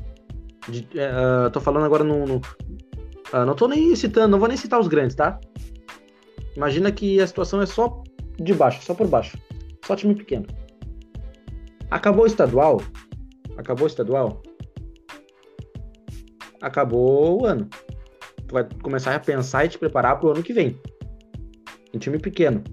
[0.67, 2.25] de, uh, tô falando agora no.
[2.25, 5.39] no uh, não tô nem citando, não vou nem citar os grandes, tá?
[6.55, 8.01] Imagina que a situação é só
[8.39, 9.37] de baixo, só por baixo.
[9.85, 10.47] Só time pequeno.
[11.91, 12.81] Acabou o estadual.
[13.57, 14.41] Acabou o estadual.
[16.59, 17.69] Acabou o ano.
[18.51, 20.79] Vai começar a pensar e te preparar pro ano que vem.
[21.93, 22.63] Em time pequeno.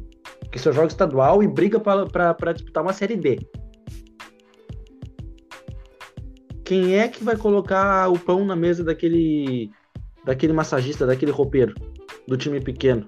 [0.51, 3.39] Que só joga estadual e briga para disputar uma série B.
[6.65, 9.71] quem é que vai colocar o pão na mesa daquele
[10.25, 11.75] daquele massagista, daquele roupeiro
[12.27, 13.05] do time pequeno?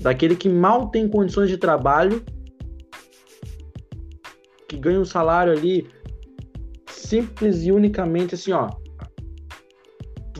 [0.00, 2.24] Daquele que mal tem condições de trabalho,
[4.68, 5.88] que ganha um salário ali
[6.86, 8.70] simples e unicamente assim, ó.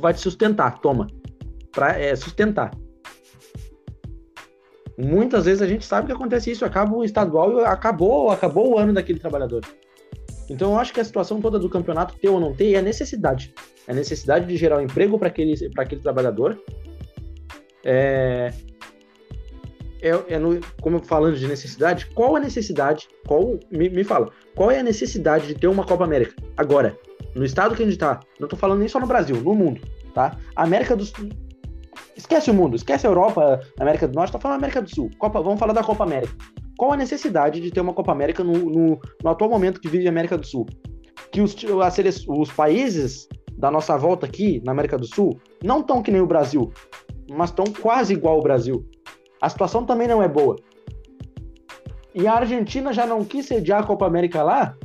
[0.03, 1.07] Vai te sustentar, toma.
[1.71, 2.73] Pra é, sustentar.
[4.99, 8.79] Muitas vezes a gente sabe que acontece isso, acaba o estadual e acabou, acabou o
[8.79, 9.63] ano daquele trabalhador.
[10.51, 12.83] Então eu acho que a situação toda do campeonato, ter ou não ter, é a
[12.83, 13.55] necessidade.
[13.87, 16.61] É a necessidade de gerar um emprego para aquele, aquele trabalhador.
[17.85, 18.53] É,
[20.03, 23.09] é, é no, como falando de necessidade, qual a necessidade?
[23.27, 26.99] Qual me, me fala, qual é a necessidade de ter uma Copa América agora,
[27.35, 28.21] no estado que a gente está?
[28.39, 29.81] Não estou falando nem só no Brasil, no mundo,
[30.15, 30.37] tá?
[30.55, 31.29] A América do Sul,
[32.17, 35.11] esquece o mundo, esquece a Europa, a América do Norte, estou falando América do Sul.
[35.19, 36.35] Copa, vamos falar da Copa América.
[36.77, 40.07] Qual a necessidade de ter uma Copa América no, no, no atual momento que vive
[40.07, 40.67] a América do Sul?
[41.31, 41.57] Que os,
[42.29, 46.27] os países da nossa volta aqui, na América do Sul, não estão que nem o
[46.27, 46.73] Brasil,
[47.31, 48.85] mas estão quase igual ao Brasil.
[49.41, 50.57] A situação também não é boa.
[52.15, 54.77] E a Argentina já não quis sediar a Copa América lá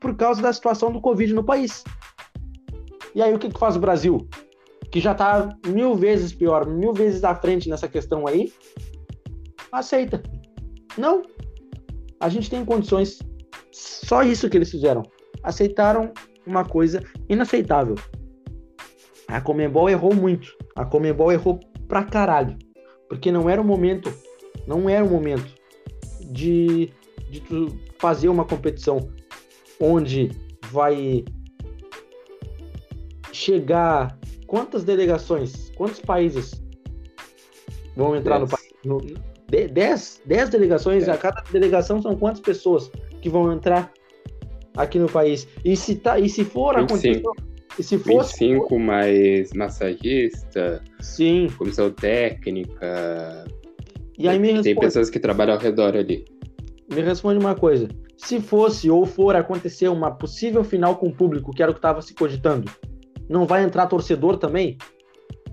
[0.00, 1.82] por causa da situação do Covid no país.
[3.16, 4.28] E aí o que, que faz o Brasil?
[4.90, 8.52] Que já está mil vezes pior, mil vezes à frente nessa questão aí,
[9.72, 10.22] aceita.
[10.98, 11.22] Não,
[12.20, 13.18] a gente tem condições.
[13.72, 15.02] Só isso que eles fizeram.
[15.42, 16.12] Aceitaram
[16.46, 17.94] uma coisa inaceitável.
[19.28, 20.54] A Comembol errou muito.
[20.76, 22.54] A Comembol errou pra caralho.
[23.08, 24.12] Porque não era o momento
[24.66, 25.54] Não era o momento
[26.32, 26.92] de,
[27.30, 27.42] de
[27.98, 29.08] fazer uma competição
[29.80, 30.30] onde
[30.70, 31.24] vai
[33.36, 36.62] chegar quantas delegações, quantos países
[37.94, 38.50] vão entrar dez.
[38.50, 38.74] no país?
[38.84, 38.98] No,
[39.48, 43.92] dez, dez delegações, a cada delegação são quantas pessoas que vão entrar
[44.76, 45.46] aqui no país?
[45.64, 47.30] E se, tá, e se for 25.
[47.30, 47.46] a
[47.78, 53.44] e se fosse 25 mais massagista, sim, comissão técnica.
[54.18, 56.24] E aí me responde, Tem pessoas que trabalham ao redor ali.
[56.90, 57.86] Me responde uma coisa.
[58.16, 61.78] Se fosse ou for acontecer uma possível final com o público, que era o que
[61.78, 62.70] estava se cogitando,
[63.28, 64.76] não vai entrar torcedor também?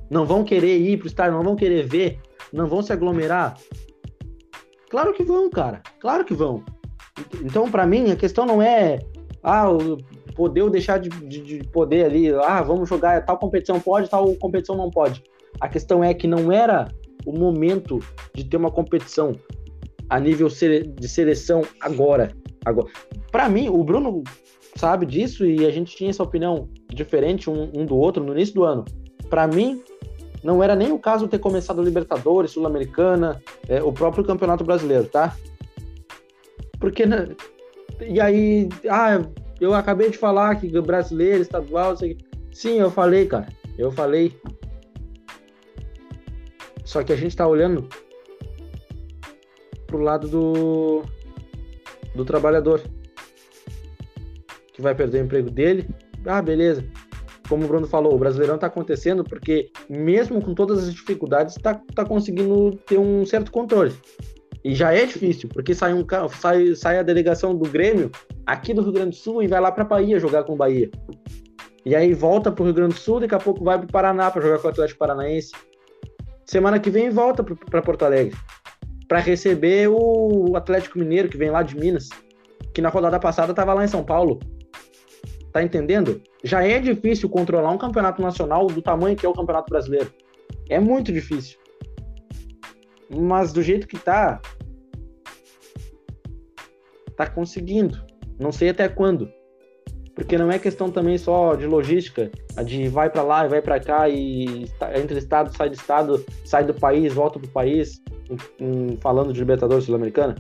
[0.09, 2.19] Não vão querer ir pro estádio, não vão querer ver,
[2.51, 3.57] não vão se aglomerar?
[4.89, 5.81] Claro que vão, cara.
[5.99, 6.63] Claro que vão.
[7.43, 8.99] Então, para mim, a questão não é
[9.43, 9.65] ah,
[10.36, 14.33] poder ou deixar de, de, de, poder ali, ah, vamos jogar tal competição pode, tal
[14.36, 15.23] competição não pode.
[15.59, 16.88] A questão é que não era
[17.25, 17.99] o momento
[18.33, 19.36] de ter uma competição
[20.09, 22.31] a nível de seleção agora.
[22.65, 22.88] agora.
[23.31, 24.23] Para mim, o Bruno
[24.75, 28.56] sabe disso e a gente tinha essa opinião diferente um, um do outro no início
[28.56, 28.86] do ano.
[29.29, 29.84] Para mim,
[30.43, 35.06] não era nem o caso ter começado a Libertadores, Sul-Americana, é, o próprio Campeonato Brasileiro,
[35.06, 35.36] tá?
[36.79, 37.06] Porque.
[37.06, 37.29] Né,
[38.01, 39.21] e aí, ah,
[39.62, 42.17] eu acabei de falar que brasileiro, estadual, sei...
[42.51, 44.36] sim, eu falei, cara, eu falei.
[46.84, 47.88] Só que a gente tá olhando
[49.88, 51.03] pro lado do
[52.13, 52.82] do trabalhador
[54.73, 55.88] que vai perder o emprego dele.
[56.25, 56.83] Ah, beleza.
[57.47, 61.79] Como o Bruno falou, o Brasileirão tá acontecendo porque mesmo com todas as dificuldades, tá,
[61.93, 63.93] tá conseguindo ter um certo controle.
[64.63, 68.09] E já é difícil, porque sai, um, sai, sai a delegação do Grêmio
[68.45, 70.89] aqui do Rio Grande do Sul e vai lá para Bahia jogar com o Bahia.
[71.86, 73.91] E aí volta para o Rio Grande do Sul, daqui a pouco vai para o
[73.91, 75.51] Paraná para jogar com o Atlético Paranaense.
[76.45, 78.38] Semana que vem volta para Porto Alegre
[79.07, 82.09] para receber o Atlético Mineiro que vem lá de Minas,
[82.73, 84.39] que na rodada passada estava lá em São Paulo.
[85.53, 86.19] Tá entendendo?
[86.43, 90.11] Já é difícil controlar um campeonato nacional do tamanho que é o Campeonato Brasileiro.
[90.67, 91.59] É muito difícil.
[93.15, 94.41] Mas do jeito que tá,
[97.15, 98.03] tá conseguindo.
[98.39, 99.31] Não sei até quando.
[100.15, 102.31] Porque não é questão também só de logística,
[102.65, 106.63] de vai para lá e vai para cá e entre estado, sai do estado, sai
[106.63, 108.01] do país, volta pro país,
[109.01, 110.35] falando de Libertadores Sul-Americana.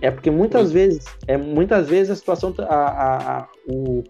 [0.00, 4.04] É porque muitas vezes, é muitas vezes a situação, a, a, a, o,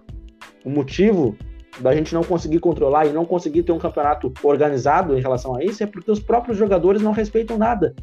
[0.64, 1.37] o motivo
[1.81, 5.62] da gente não conseguir controlar e não conseguir ter um campeonato organizado em relação a
[5.62, 7.94] isso é porque os próprios jogadores não respeitam nada.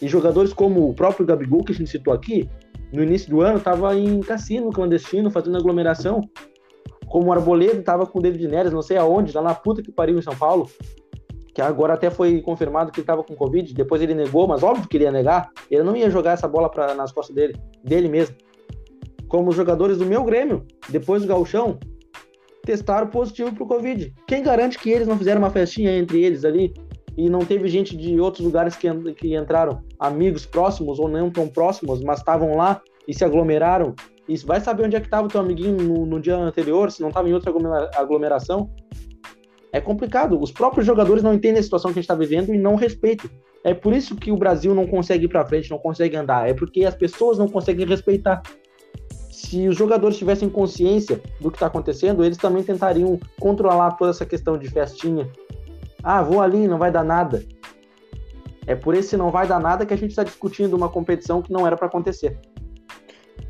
[0.00, 2.48] E jogadores como o próprio Gabigol, que a gente citou aqui,
[2.92, 6.28] no início do ano estava em cassino clandestino, fazendo aglomeração.
[7.06, 9.90] Como o Arboleda estava com o David Neres, não sei aonde, lá na puta que
[9.90, 10.68] pariu em São Paulo.
[11.54, 14.88] Que agora até foi confirmado que ele estava com Covid, depois ele negou, mas óbvio
[14.88, 15.50] que ele ia negar.
[15.70, 18.34] Ele não ia jogar essa bola pra, nas costas dele, dele mesmo.
[19.28, 21.78] Como os jogadores do meu Grêmio, depois do Galchão,
[22.64, 24.12] testaram positivo pro Covid.
[24.26, 26.74] Quem garante que eles não fizeram uma festinha entre eles ali
[27.16, 31.46] e não teve gente de outros lugares que, que entraram, amigos próximos ou não tão
[31.46, 33.94] próximos, mas estavam lá e se aglomeraram?
[34.28, 37.00] E vai saber onde é que estava o teu amiguinho no, no, dia anterior, se
[37.02, 37.52] não estava em outra
[37.96, 38.70] aglomeração?
[39.74, 40.40] É complicado.
[40.40, 43.28] Os próprios jogadores não entendem a situação que a gente está vivendo e não respeitam.
[43.64, 46.48] É por isso que o Brasil não consegue ir para frente, não consegue andar.
[46.48, 48.40] É porque as pessoas não conseguem respeitar
[49.28, 54.24] se os jogadores tivessem consciência do que está acontecendo, eles também tentariam controlar toda essa
[54.24, 55.28] questão de festinha.
[56.04, 57.44] Ah, vou ali, não vai dar nada.
[58.66, 61.52] É por esse não vai dar nada que a gente está discutindo uma competição que
[61.52, 62.38] não era para acontecer.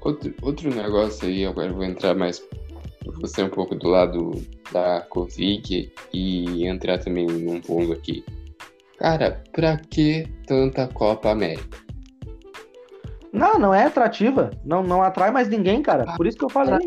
[0.01, 2.43] Outro, outro negócio aí, agora eu vou entrar mais
[3.27, 4.33] você um pouco do lado
[4.73, 8.25] da Covid e entrar também num ponto aqui.
[8.99, 11.79] Cara, pra que tanta Copa América?
[13.33, 14.51] Não, não é atrativa.
[14.65, 16.05] Não, não atrai mais ninguém, cara.
[16.17, 16.87] Por isso que eu falei.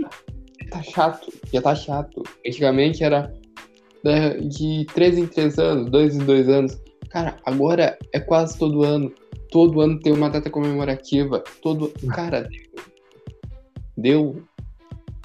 [0.69, 1.32] Tá chato.
[1.52, 2.23] Já tá chato.
[2.45, 3.34] Antigamente era
[4.47, 6.82] de 3 em 3 anos, 2 em 2 anos.
[7.10, 9.12] Cara, agora é quase todo ano.
[9.52, 11.43] Todo ano tem uma data comemorativa.
[11.62, 11.91] Todo.
[12.13, 12.47] Cara,
[13.97, 14.41] deu.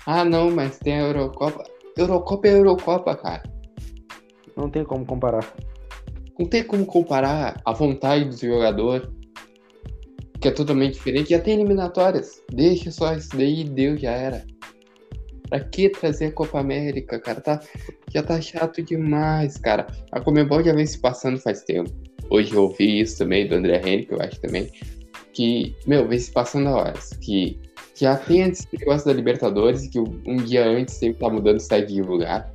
[0.06, 1.64] Ah, não, mas tem a Eurocopa.
[1.96, 3.42] Eurocopa é Eurocopa, cara.
[4.56, 5.54] Não tem como comparar.
[6.38, 9.12] Não tem como comparar a vontade do jogador,
[10.40, 11.30] que é totalmente diferente.
[11.30, 12.42] Já tem eliminatórias.
[12.50, 14.44] Deixa só isso daí, deu, já era.
[15.48, 17.40] Pra que trazer a Copa América, cara?
[17.40, 17.60] Tá,
[18.10, 19.86] já tá chato demais, cara.
[20.10, 21.90] A Comebol já vem se passando faz tempo.
[22.30, 24.70] Hoje eu ouvi isso também do André Henrique, eu acho também.
[25.34, 27.10] Que, meu, vem se passando a horas.
[27.20, 27.60] Que
[27.94, 31.92] já tem esse negócio da Libertadores, que um dia antes sempre tá mudando o site
[31.92, 32.52] de lugar.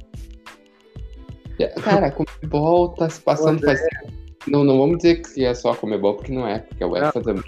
[1.83, 4.17] Cara, a Comebol tá se passando André, faz.
[4.47, 7.21] Não, não vamos dizer que é só a Comebol, porque não é, porque a UEFA
[7.21, 7.43] também.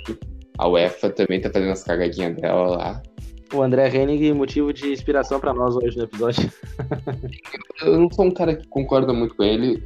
[0.58, 3.04] A UEFA também tá fazendo as cagadinhas dela lá.
[3.54, 6.52] O André Henning, motivo de inspiração para nós hoje no episódio.
[7.82, 9.84] eu não sou um cara que concorda muito com ele,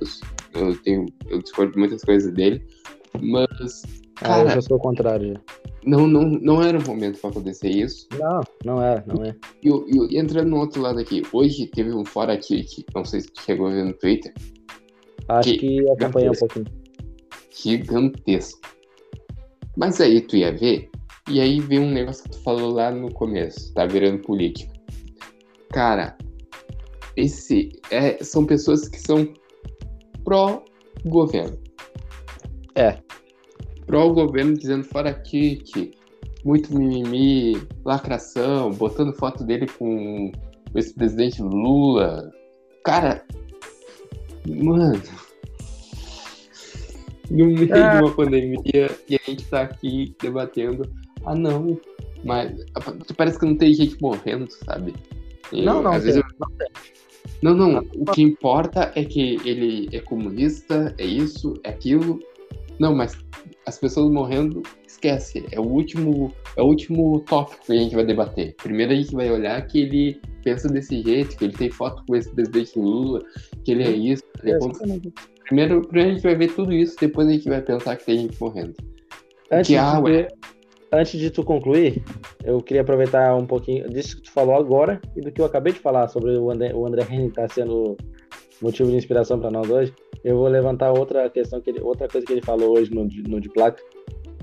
[0.53, 2.65] eu tenho, eu discordo de muitas coisas dele,
[3.21, 4.02] mas.
[4.23, 5.39] Cara, ah, eu já sou o contrário.
[5.85, 8.07] Não, não, não era o momento para acontecer isso.
[8.17, 9.35] Não, não é, não é.
[9.61, 13.19] E, e, entrando no outro lado aqui, hoje teve um fora aqui, que não sei
[13.19, 14.33] se chegou a ver no Twitter.
[15.27, 16.65] Acho que, que acompanhei um pouquinho.
[17.51, 18.61] Gigantesco.
[19.75, 20.89] Mas aí tu ia ver,
[21.29, 24.71] e aí vem um negócio que tu falou lá no começo, tá virando política.
[25.71, 26.17] Cara,
[27.17, 29.27] esse é, são pessoas que são
[30.23, 31.57] pró-governo.
[32.75, 32.97] É.
[33.85, 35.91] Pró-governo dizendo fora kick,
[36.43, 40.31] muito mimimi, lacração, botando foto dele com
[40.73, 42.31] o ex-presidente Lula.
[42.83, 43.25] Cara,
[44.47, 45.01] mano,
[47.29, 47.95] no meio ah.
[47.95, 50.89] de uma pandemia e a gente tá aqui debatendo.
[51.25, 51.79] Ah, não,
[52.23, 52.51] mas
[53.15, 54.93] parece que não tem gente morrendo, sabe?
[55.51, 56.23] E, não, não, tem, eu...
[56.39, 56.67] não tem.
[57.41, 62.19] Não, não, o que importa é que ele é comunista, é isso, é aquilo.
[62.79, 63.17] Não, mas
[63.65, 65.45] as pessoas morrendo, esquece.
[65.51, 68.55] É o último, é o último tópico que a gente vai debater.
[68.61, 72.15] Primeiro a gente vai olhar que ele pensa desse jeito, que ele tem foto com
[72.15, 73.21] esse presidente Lula,
[73.63, 74.23] que ele é isso.
[74.43, 74.57] É
[75.45, 78.17] Primeiro, primeiro a gente vai ver tudo isso, depois a gente vai pensar que tem
[78.17, 78.73] gente morrendo.
[79.51, 80.27] Antes, que, ah, de,
[80.91, 82.01] antes de tu concluir,
[82.43, 85.73] eu queria aproveitar um pouquinho disso que tu falou agora e do que eu acabei
[85.73, 87.97] de falar sobre o André, o André Henning estar tá sendo
[88.61, 89.93] motivo de inspiração para nós hoje.
[90.23, 93.41] Eu vou levantar outra questão, que ele, outra coisa que ele falou hoje no, no
[93.41, 93.81] de placa,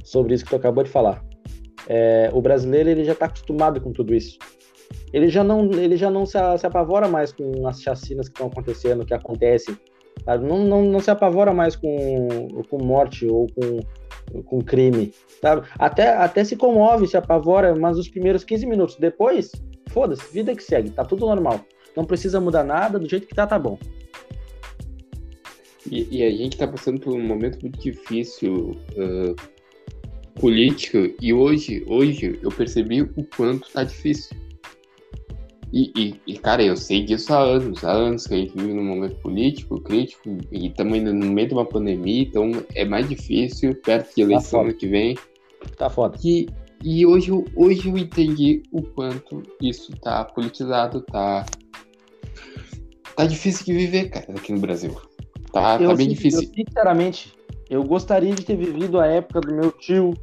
[0.05, 1.25] sobre isso que tu acabou de falar.
[1.89, 4.39] É, o brasileiro ele já está acostumado com tudo isso.
[5.13, 8.49] Ele já não, ele já não se, se apavora mais com as chacinas que estão
[8.49, 9.77] acontecendo, que acontecem
[10.25, 10.47] Sabe?
[10.47, 15.13] Não, não, não se apavora mais com, com morte ou com, com crime.
[15.41, 15.67] Sabe?
[15.79, 18.97] Até, até se comove, se apavora, mas os primeiros 15 minutos.
[18.97, 19.51] Depois,
[19.89, 21.61] foda-se, vida que segue, tá tudo normal.
[22.01, 23.79] Não precisa mudar nada, do jeito que tá, tá bom.
[25.91, 29.37] E, e a gente tá passando por um momento muito difícil uh,
[30.41, 34.35] político, e hoje, hoje eu percebi o quanto tá difícil.
[35.71, 38.73] E, e, e, cara, eu sei disso há anos, há anos que a gente vive
[38.73, 43.11] num momento político, crítico, e estamos ainda no meio de uma pandemia, então é mais
[43.11, 45.19] difícil, perto de eleição tá que vem.
[45.77, 46.17] Tá foda.
[46.25, 46.49] E,
[46.83, 51.45] e hoje, hoje eu entendi o quanto isso tá politizado, tá.
[53.21, 54.99] Tá difícil de viver, cara, aqui no Brasil.
[55.53, 56.41] Tá, tá bem difícil.
[56.41, 57.35] Eu, sinceramente,
[57.69, 60.15] eu gostaria de ter vivido a época do meu tio,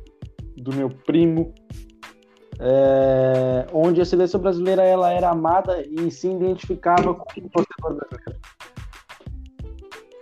[0.56, 1.54] do meu primo,
[2.60, 8.42] é, onde a seleção brasileira ela era amada e se identificava com o torcedor brasileiro.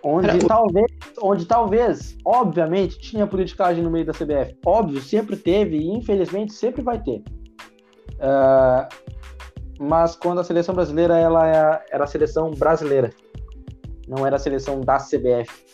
[0.03, 0.45] Onde era...
[0.45, 4.53] talvez, onde talvez, obviamente, tinha politicagem no meio da CBF.
[4.65, 7.23] Óbvio, sempre teve e infelizmente sempre vai ter.
[8.19, 8.89] É,
[9.79, 13.11] mas quando a seleção brasileira ela é, era a seleção brasileira,
[14.07, 15.65] não era a seleção da CBF.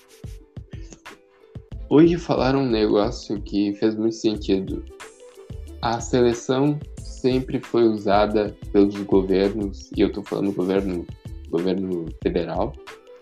[1.90, 4.84] Hoje falaram um negócio que fez muito sentido
[5.82, 11.06] a seleção sempre foi usada pelos governos, e eu estou falando governo,
[11.50, 12.74] governo federal,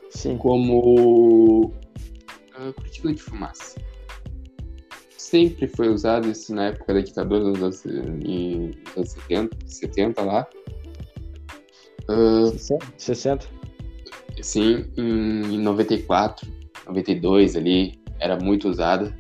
[0.10, 0.38] Sim.
[0.38, 3.80] como uh, cortina de fumaça.
[5.30, 10.48] Sempre foi usado isso na época da ditadura nos anos, em, anos 70, 70 lá.
[12.10, 12.58] Uh,
[12.98, 13.46] 60?
[14.42, 16.52] Sim, em, em 94,
[16.88, 19.16] 92 ali, era muito usada.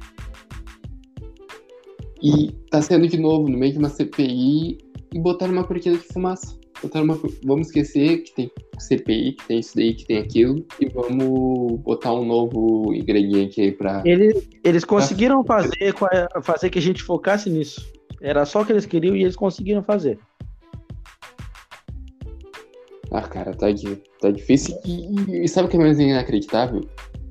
[2.23, 4.79] E tá sendo de novo no meio de uma CPI
[5.13, 6.57] e botaram uma cortina de fumaça.
[6.81, 7.19] Botaram uma...
[7.43, 12.13] Vamos esquecer que tem CPI, que tem isso daí, que tem aquilo, e vamos botar
[12.13, 14.01] um novo ingrediente aí pra.
[14.05, 15.63] Eles, eles conseguiram pra...
[15.63, 15.95] fazer,
[16.41, 17.91] fazer que a gente focasse nisso.
[18.21, 20.17] Era só o que eles queriam e eles conseguiram fazer.
[23.11, 23.67] Ah, cara, tá,
[24.21, 24.77] tá difícil.
[24.85, 26.87] E, e sabe o que é mais inacreditável?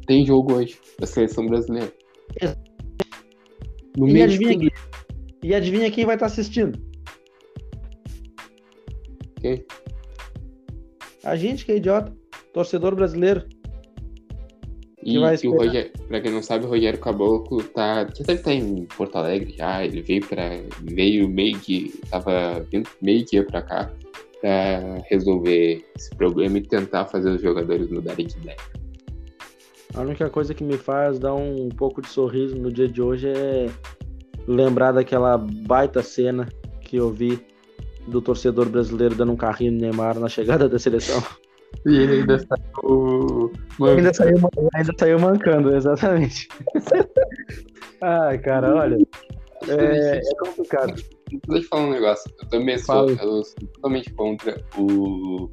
[0.06, 1.92] Tem jogo hoje da seleção brasileira.
[3.96, 4.70] No e, adivinha,
[5.42, 6.87] e adivinha quem vai estar tá assistindo?
[11.24, 12.12] A gente que é idiota.
[12.52, 13.44] Torcedor brasileiro.
[15.02, 18.06] E que o Rogério, pra quem não sabe, o Rogério Caboclo tá.
[18.14, 19.84] Já deve estar em Porto Alegre já.
[19.84, 20.50] Ele veio para
[20.82, 21.98] Veio meio que.
[22.10, 23.90] Tava vindo meio que ia pra cá
[24.40, 28.56] pra resolver esse problema e tentar fazer os jogadores mudarem de ideia.
[29.94, 33.28] A única coisa que me faz dar um pouco de sorriso no dia de hoje
[33.28, 33.66] é
[34.46, 36.48] lembrar daquela baita cena
[36.80, 37.44] que eu vi
[38.08, 41.22] do torcedor brasileiro dando um carrinho no Neymar na chegada da seleção.
[41.86, 43.86] E ele ainda saiu O...
[43.86, 44.36] Ainda, saiu,
[44.74, 46.48] ainda saiu mancando, exatamente.
[48.00, 48.98] Ai, cara, olha.
[49.68, 50.94] É, é complicado.
[51.48, 52.32] Deixa eu falar um negócio.
[52.40, 55.50] Eu também sou, eu sou totalmente contra o,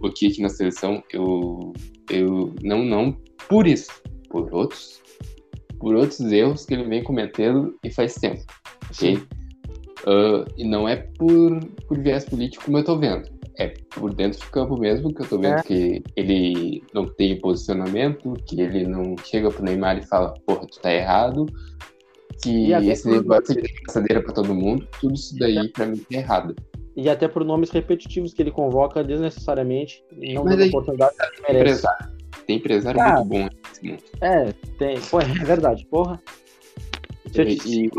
[0.00, 1.02] o Kik na seleção.
[1.12, 1.72] Eu,
[2.10, 3.16] eu não, não
[3.48, 3.90] por isso,
[4.30, 5.02] por outros,
[5.78, 8.44] por outros erros que ele vem cometendo e faz tempo.
[8.90, 9.22] Ok?
[10.02, 13.28] Uh, e não é por, por viés político como eu tô vendo.
[13.58, 15.62] É por dentro de campo mesmo que eu tô vendo é.
[15.62, 20.80] que ele não tem posicionamento, que ele não chega pro Neymar e fala, porra, tu
[20.80, 21.46] tá errado,
[22.42, 26.56] que esse negócio de passadeira pra todo mundo, tudo isso daí pra mim é errado.
[26.96, 31.86] E até por nomes repetitivos que ele convoca desnecessariamente, não dando oportunidade que merece.
[32.46, 34.02] Tem empresário Cara, muito bom nesse mundo.
[34.20, 35.00] É, tem.
[35.00, 36.20] Pô, é verdade, porra.
[37.34, 37.90] Eu, e,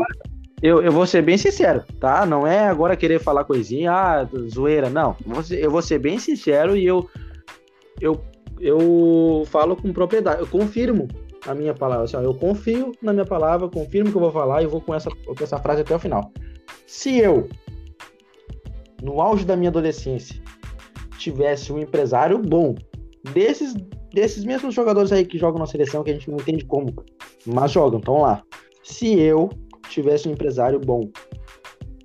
[0.64, 2.24] eu, eu, vou ser bem sincero, tá?
[2.24, 5.14] Não é agora querer falar coisinha, ah, zoeira, não.
[5.50, 7.06] Eu vou ser bem sincero e eu,
[8.00, 8.18] eu,
[8.58, 11.06] eu falo com propriedade, eu confirmo
[11.46, 12.04] a minha palavra.
[12.04, 14.94] Assim, ó, eu confio na minha palavra, confirmo que eu vou falar e vou com
[14.94, 16.32] essa, com essa frase até o final.
[16.86, 17.46] Se eu,
[19.02, 20.42] no auge da minha adolescência,
[21.18, 22.74] tivesse um empresário bom,
[23.34, 23.74] desses
[24.14, 26.94] desses mesmos jogadores aí que jogam na seleção, que a gente não entende como,
[27.44, 28.42] mas jogam, estão lá.
[28.82, 29.50] Se eu
[29.94, 31.10] tivesse um empresário bom,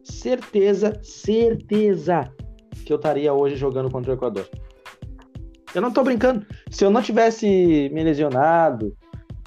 [0.04, 2.32] certeza, certeza
[2.86, 4.48] que eu estaria hoje jogando contra o Equador.
[5.74, 6.46] Eu não tô brincando.
[6.70, 7.46] Se eu não tivesse
[7.94, 8.96] me lesionado,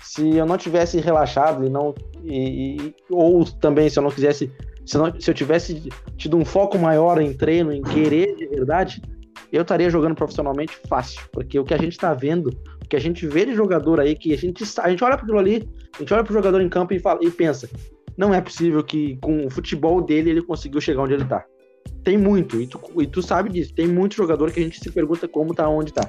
[0.03, 1.95] se eu não tivesse relaxado e não.
[2.22, 4.53] E, e, ou também se eu não quisesse.
[4.84, 9.01] Se, não, se eu tivesse tido um foco maior em treino, em querer de verdade,
[9.53, 12.49] eu estaria jogando profissionalmente fácil, porque o que a gente está vendo,
[12.82, 15.24] o que a gente vê de jogador aí, que a gente, a gente olha para
[15.24, 17.68] aquilo ali, a gente olha para o jogador em campo e, fala, e pensa,
[18.17, 21.45] não é possível que com o futebol dele ele conseguiu chegar onde ele está.
[22.05, 24.91] Tem muito, e tu, e tu sabe disso, tem muito jogador que a gente se
[24.91, 26.09] pergunta como tá onde tá.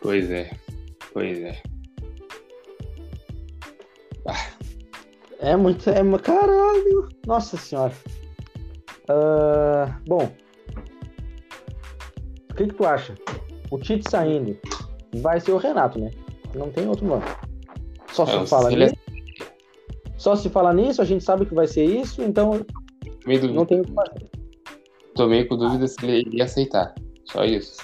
[0.00, 0.50] Pois é,
[1.12, 1.62] pois é.
[4.26, 4.50] Ah.
[5.40, 7.92] É muito, é, caralho, nossa senhora.
[9.08, 10.30] Uh, bom,
[12.50, 13.14] o que, que tu acha?
[13.70, 14.58] O Tite saindo
[15.16, 16.10] vai ser o Renato, né?
[16.54, 17.24] Não tem outro nome.
[18.12, 18.94] Só se fala nisso.
[20.24, 22.64] Só se fala nisso, a gente sabe que vai ser isso, então
[23.52, 24.30] não tem o que fazer.
[25.14, 26.94] Tomei com dúvida se ele ia aceitar.
[27.26, 27.76] Só isso.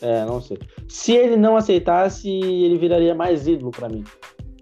[0.00, 0.56] É, não sei.
[0.86, 4.04] Se ele não aceitasse, ele viraria mais ídolo para mim.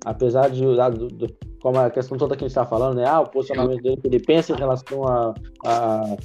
[0.06, 1.26] Apesar de, do, do,
[1.60, 3.04] como a questão toda que a gente está falando, né?
[3.06, 5.34] Ah, o posicionamento dele, que ele pensa em relação a,
[5.66, 6.16] a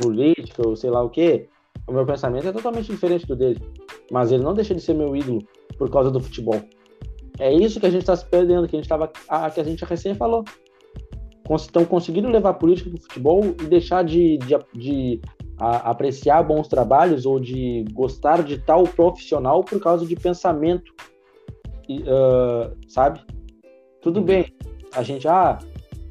[0.00, 1.48] política ou sei lá o quê
[1.88, 3.60] o meu pensamento é totalmente diferente do dele.
[4.08, 5.40] Mas ele não deixa de ser meu ídolo
[5.76, 6.62] por causa do futebol.
[7.38, 9.64] É isso que a gente está se perdendo, que a gente tava, a, que a
[9.64, 10.44] gente recém falou.
[11.56, 15.20] Estão conseguindo levar a política para o futebol e deixar de, de, de
[15.58, 20.92] a, apreciar bons trabalhos ou de gostar de tal profissional por causa de pensamento,
[21.90, 23.20] uh, sabe?
[24.00, 24.46] Tudo bem,
[24.94, 25.58] a gente, ah,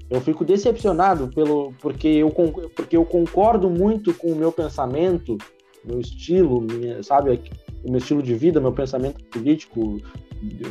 [0.10, 2.30] eu fico decepcionado pelo porque eu,
[2.76, 5.38] porque eu concordo muito com o meu pensamento
[5.84, 7.40] meu estilo, minha, sabe,
[7.84, 9.98] o meu estilo de vida, meu pensamento político,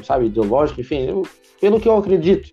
[0.04, 1.22] sabe, ideológico, enfim, eu,
[1.60, 2.52] pelo que eu acredito.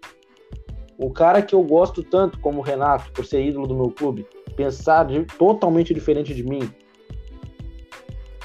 [0.98, 4.28] O cara que eu gosto tanto como o Renato, por ser ídolo do meu clube,
[4.56, 6.70] pensar de, totalmente diferente de mim,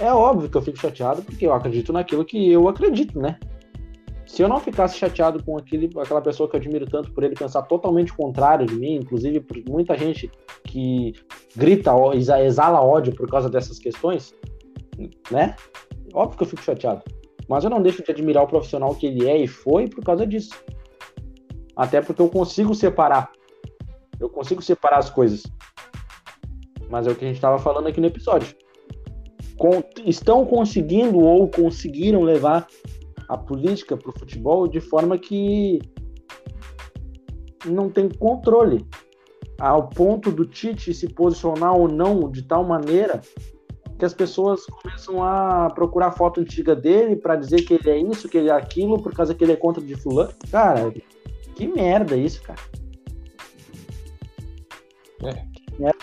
[0.00, 3.38] é óbvio que eu fico chateado porque eu acredito naquilo que eu acredito, né?
[4.34, 7.36] se eu não ficasse chateado com aquele, aquela pessoa que eu admiro tanto por ele
[7.36, 10.28] pensar totalmente contrário de mim, inclusive por muita gente
[10.64, 11.12] que
[11.54, 14.34] grita, exala ódio por causa dessas questões,
[15.30, 15.54] né?
[16.12, 17.02] Óbvio que eu fico chateado.
[17.48, 20.26] Mas eu não deixo de admirar o profissional que ele é e foi por causa
[20.26, 20.54] disso.
[21.76, 23.30] Até porque eu consigo separar.
[24.18, 25.42] Eu consigo separar as coisas.
[26.88, 28.54] Mas é o que a gente estava falando aqui no episódio.
[29.58, 32.66] Com, estão conseguindo ou conseguiram levar
[33.28, 35.80] a política para o futebol de forma que
[37.64, 38.86] não tem controle
[39.58, 43.20] ao ponto do Tite se posicionar ou não de tal maneira
[44.04, 48.28] que as pessoas começam a procurar foto antiga dele para dizer que ele é isso,
[48.28, 50.32] que ele é aquilo, por causa que ele é contra de fulano.
[50.50, 50.92] Cara,
[51.54, 52.60] que merda isso, cara.
[55.22, 55.44] É.
[55.78, 55.98] merda.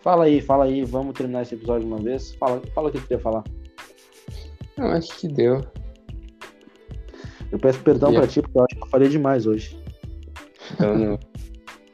[0.00, 2.34] Fala aí, fala aí, vamos terminar esse episódio de uma vez.
[2.36, 3.44] Fala, fala o que você queria falar.
[4.78, 5.60] Eu acho que deu.
[7.52, 8.26] Eu peço perdão yeah.
[8.26, 9.78] pra ti, porque eu acho que eu falei demais hoje.
[10.80, 11.18] Não, não.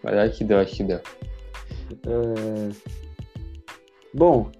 [0.02, 1.00] Mas acho que deu, acho que deu.
[2.06, 3.01] É...
[4.14, 4.50] Bom,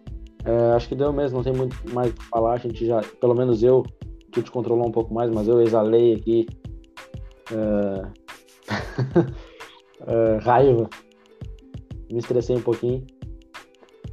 [0.44, 2.54] é, acho que deu mesmo, não tem muito mais o que falar.
[2.54, 3.84] A gente já, pelo menos eu,
[4.32, 6.46] tu te controlou um pouco mais, mas eu exalei aqui
[7.50, 8.02] é...
[10.06, 10.38] é...
[10.42, 10.88] raiva.
[12.10, 13.06] Me estressei um pouquinho.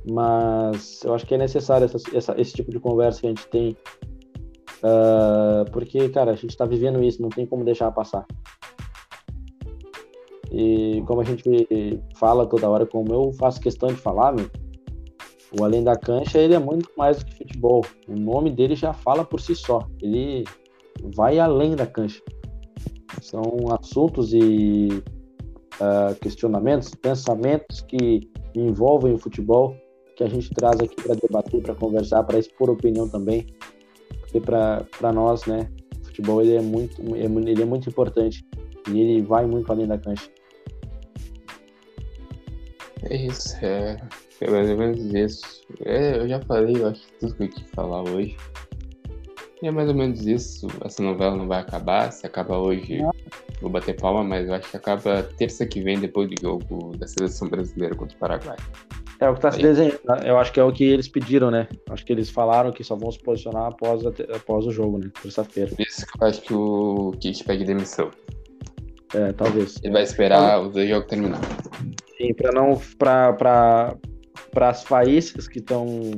[0.10, 3.48] Mas eu acho que é necessário essa, essa, esse tipo de conversa que a gente
[3.48, 3.78] tem.
[4.80, 8.26] Uh, porque, cara, a gente está vivendo isso, não tem como deixar passar.
[10.52, 11.44] E como a gente
[12.16, 14.50] fala toda hora, como eu faço questão de falar, meu,
[15.58, 17.84] o Além da Cancha ele é muito mais do que futebol.
[18.08, 19.88] O nome dele já fala por si só.
[20.02, 20.44] Ele
[21.16, 22.22] vai além da cancha.
[23.22, 23.44] São
[23.80, 24.90] assuntos e
[25.80, 29.76] uh, questionamentos, pensamentos que envolvem o futebol
[30.16, 33.48] que a gente traz aqui para debater, para conversar, para expor opinião também,
[34.20, 35.70] porque para nós, né,
[36.02, 38.46] o futebol ele é muito ele é muito importante
[38.90, 40.30] e ele vai muito além da cancha.
[43.04, 43.98] É isso, é,
[44.42, 45.62] é mais ou menos isso.
[45.86, 48.38] É, eu já falei, eu acho que tudo que eu tinha que falar hoje.
[49.62, 50.68] E é mais ou menos isso.
[50.86, 52.12] Essa novela não vai acabar.
[52.12, 53.12] Se acaba hoje, não.
[53.62, 57.06] vou bater palma, mas eu acho que acaba terça que vem, depois do jogo da
[57.08, 58.58] seleção brasileira contra o Paraguai.
[59.20, 60.00] É o que está se desenhando.
[60.06, 60.20] Né?
[60.24, 61.68] Eu acho que é o que eles pediram, né?
[61.90, 65.12] Acho que eles falaram que só vão se posicionar após, após o jogo, né?
[65.22, 65.70] Terça-feira.
[65.76, 68.10] Por isso que eu acho que o Kit pede demissão.
[69.14, 69.78] É, talvez.
[69.84, 71.42] Ele vai esperar os dois jogos terminar.
[72.18, 72.80] Sim, para não.
[74.52, 76.12] Para as faíscas que estão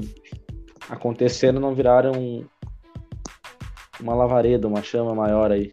[0.89, 2.45] acontecendo não virarem
[3.99, 5.71] uma lavareda, uma chama maior aí.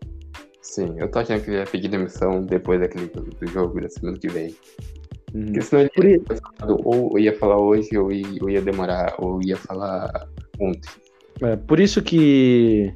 [0.63, 4.19] Sim, eu tô achando que ele ia pedir demissão depois daquele do jogo da semana
[4.19, 4.55] que vem.
[5.35, 5.47] Uhum.
[5.47, 6.23] Porque senão ele ia,
[6.85, 10.29] ou ia falar hoje, ou ia, ou ia demorar, ou ia falar
[10.61, 10.91] ontem.
[11.43, 12.93] É, por isso que.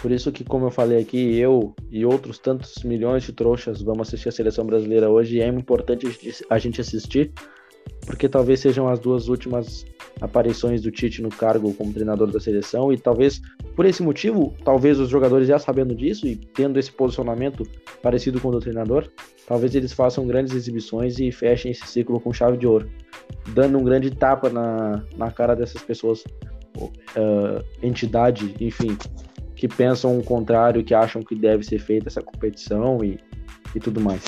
[0.00, 4.08] Por isso que, como eu falei aqui, eu e outros tantos milhões de trouxas vamos
[4.08, 6.06] assistir a seleção brasileira hoje e é importante
[6.50, 7.32] a gente assistir,
[8.06, 9.84] porque talvez sejam as duas últimas
[10.20, 13.40] aparições do Tite no cargo como treinador da seleção e talvez
[13.74, 17.64] por esse motivo, talvez os jogadores já sabendo disso e tendo esse posicionamento
[18.02, 19.08] parecido com o do treinador,
[19.46, 22.90] talvez eles façam grandes exibições e fechem esse ciclo com chave de ouro,
[23.48, 26.24] dando um grande tapa na, na cara dessas pessoas,
[26.78, 28.96] uh, entidade, enfim,
[29.54, 33.18] que pensam o contrário, que acham que deve ser feita essa competição e,
[33.74, 34.22] e tudo mais.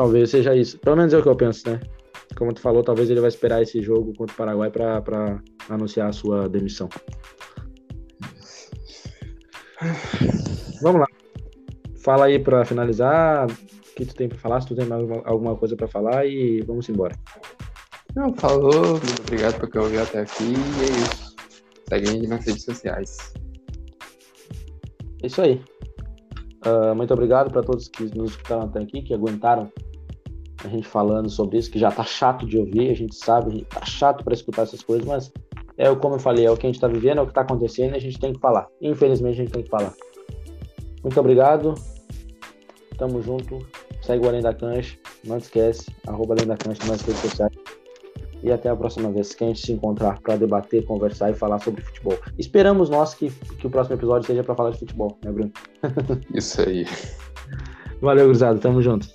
[0.00, 0.78] Talvez seja isso.
[0.78, 1.78] Pelo menos é o que eu penso, né?
[2.34, 6.12] como tu falou, talvez ele vai esperar esse jogo contra o Paraguai para anunciar a
[6.12, 6.88] sua demissão.
[10.80, 11.06] Vamos lá.
[12.02, 13.46] Fala aí para finalizar.
[13.46, 14.62] O que tu tem para falar?
[14.62, 17.14] Se tu tem alguma, alguma coisa para falar e vamos embora.
[18.16, 18.92] Não, falou.
[18.92, 20.44] Muito obrigado por ter ouvido até aqui.
[20.44, 21.36] E é isso.
[21.90, 23.34] Segue a gente nas redes sociais.
[25.22, 25.62] É isso aí.
[26.64, 29.70] Uh, muito obrigado para todos que nos escutaram até aqui, que aguentaram
[30.64, 33.52] a gente falando sobre isso, que já tá chato de ouvir, a gente sabe, a
[33.52, 35.32] gente tá chato para escutar essas coisas, mas
[35.76, 37.40] é como eu falei, é o que a gente tá vivendo, é o que tá
[37.40, 38.68] acontecendo a gente tem que falar.
[38.80, 39.94] Infelizmente a gente tem que falar.
[41.02, 41.74] Muito obrigado.
[42.98, 43.58] Tamo junto.
[44.02, 44.98] Segue o Além da Cancha.
[45.24, 47.52] Não esquece, arroba Além da Cancha nas redes sociais.
[48.42, 51.58] E até a próxima vez que a gente se encontrar para debater, conversar e falar
[51.60, 52.18] sobre futebol.
[52.38, 55.52] Esperamos nós que, que o próximo episódio seja para falar de futebol, né, Bruno?
[56.34, 56.86] Isso aí.
[58.00, 58.58] Valeu, gurizada.
[58.58, 59.08] Tamo junto.